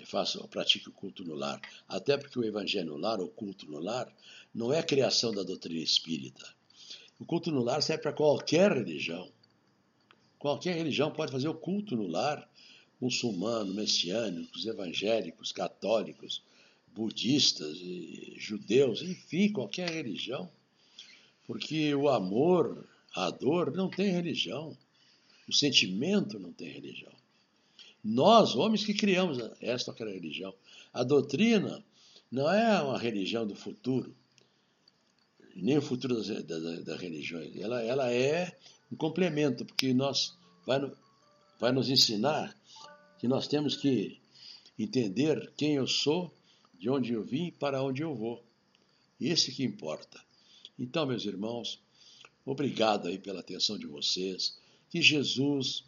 faça, 0.05 0.47
pratique 0.47 0.89
o 0.89 0.91
culto 0.91 1.25
no 1.25 1.33
lar. 1.33 1.59
Até 1.87 2.15
porque 2.15 2.37
o 2.37 2.45
evangelho 2.45 2.91
no 2.91 2.97
lar, 2.97 3.19
o 3.19 3.27
culto 3.27 3.65
no 3.65 3.79
lar, 3.79 4.07
não 4.53 4.71
é 4.71 4.83
criação 4.83 5.33
da 5.33 5.41
doutrina 5.41 5.81
espírita. 5.81 6.47
O 7.19 7.25
culto 7.25 7.51
no 7.51 7.63
lar 7.63 7.81
serve 7.81 8.03
para 8.03 8.13
qualquer 8.13 8.71
religião. 8.71 9.27
Qualquer 10.37 10.75
religião 10.75 11.09
pode 11.09 11.31
fazer 11.31 11.47
o 11.47 11.55
culto 11.55 11.95
no 11.95 12.05
lar, 12.05 12.47
muçulmano, 12.99 13.73
messiânicos, 13.73 14.65
evangélicos, 14.65 15.51
católicos, 15.51 16.41
budistas, 16.93 17.77
judeus, 18.37 19.01
enfim, 19.01 19.51
qualquer 19.51 19.89
religião. 19.89 20.49
Porque 21.45 21.93
o 21.93 22.09
amor, 22.09 22.87
a 23.13 23.29
dor, 23.29 23.75
não 23.75 23.89
tem 23.89 24.11
religião. 24.11 24.75
O 25.47 25.53
sentimento 25.53 26.39
não 26.39 26.51
tem 26.51 26.69
religião. 26.69 27.13
Nós, 28.03 28.55
homens 28.55 28.85
que 28.85 28.93
criamos 28.93 29.37
esta 29.59 29.91
aquela 29.91 30.11
religião. 30.11 30.53
A 30.93 31.03
doutrina 31.03 31.83
não 32.31 32.51
é 32.51 32.81
uma 32.81 32.97
religião 32.97 33.45
do 33.45 33.55
futuro, 33.55 34.15
nem 35.55 35.77
o 35.77 35.81
futuro 35.81 36.15
das, 36.15 36.27
das, 36.43 36.83
das 36.83 36.99
religiões. 36.99 37.55
Ela, 37.57 37.81
ela 37.81 38.11
é 38.11 38.55
um 38.91 38.95
complemento, 38.95 39.65
porque 39.65 39.93
nós 39.93 40.37
vai, 40.65 40.79
vai 41.59 41.71
nos 41.71 41.89
ensinar 41.89 42.55
que 43.19 43.27
nós 43.27 43.47
temos 43.47 43.75
que 43.75 44.19
entender 44.77 45.51
quem 45.55 45.75
eu 45.75 45.87
sou, 45.87 46.33
de 46.77 46.89
onde 46.89 47.13
eu 47.13 47.23
vim 47.23 47.47
e 47.47 47.51
para 47.51 47.81
onde 47.81 48.01
eu 48.01 48.13
vou. 48.13 48.43
Esse 49.19 49.51
que 49.51 49.63
importa. 49.63 50.21
Então, 50.77 51.05
meus 51.05 51.25
irmãos, 51.25 51.79
obrigado 52.45 53.07
aí 53.07 53.17
pela 53.17 53.39
atenção 53.39 53.77
de 53.77 53.87
vocês. 53.87 54.57
Que 54.89 55.01
Jesus 55.01 55.85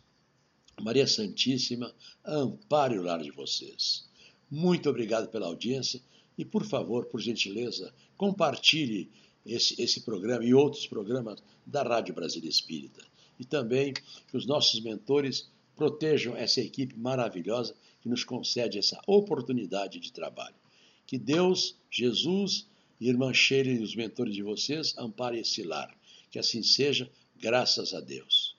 Maria 0.82 1.08
Santíssima, 1.08 1.94
ampare 2.24 3.00
o 3.00 3.02
lar 3.02 3.22
de 3.22 3.32
vocês. 3.32 4.06
Muito 4.50 4.90
obrigado 4.90 5.28
pela 5.30 5.48
audiência 5.48 6.00
e, 6.38 6.46
por 6.46 6.63
favor, 6.63 7.06
por 7.06 7.20
gentileza, 7.20 7.94
compartilhe 8.16 9.10
esse, 9.46 9.82
esse 9.82 10.02
programa 10.02 10.46
e 10.46 10.54
outros 10.54 10.86
programas 10.86 11.42
da 11.66 11.82
Rádio 11.82 12.13
Brasília 12.13 12.50
Espírita. 12.50 13.04
E 13.40 13.46
também 13.46 13.94
que 13.94 14.38
os 14.38 14.46
nossos 14.46 14.80
mentores 14.80 15.50
protejam 15.78 16.36
essa 16.36 16.60
equipe 16.60 16.98
maravilhosa 16.98 17.76
que 18.02 18.10
nos 18.10 18.24
concede 18.24 18.80
essa 18.80 19.00
oportunidade 19.06 20.00
de 20.00 20.12
trabalho. 20.12 20.56
Que 21.06 21.18
Deus, 21.18 21.78
Jesus, 21.90 22.68
Irmã 23.00 23.34
Sheila 23.34 23.70
e 23.70 23.84
os 23.84 23.96
mentores 23.96 24.34
de 24.34 24.42
vocês 24.42 24.98
amparem 24.98 25.40
esse 25.40 25.63
lar. 25.63 25.96
Que 26.32 26.40
assim 26.40 26.63
seja, 26.63 27.10
graças 27.40 27.94
a 27.94 28.02
Deus. 28.02 28.57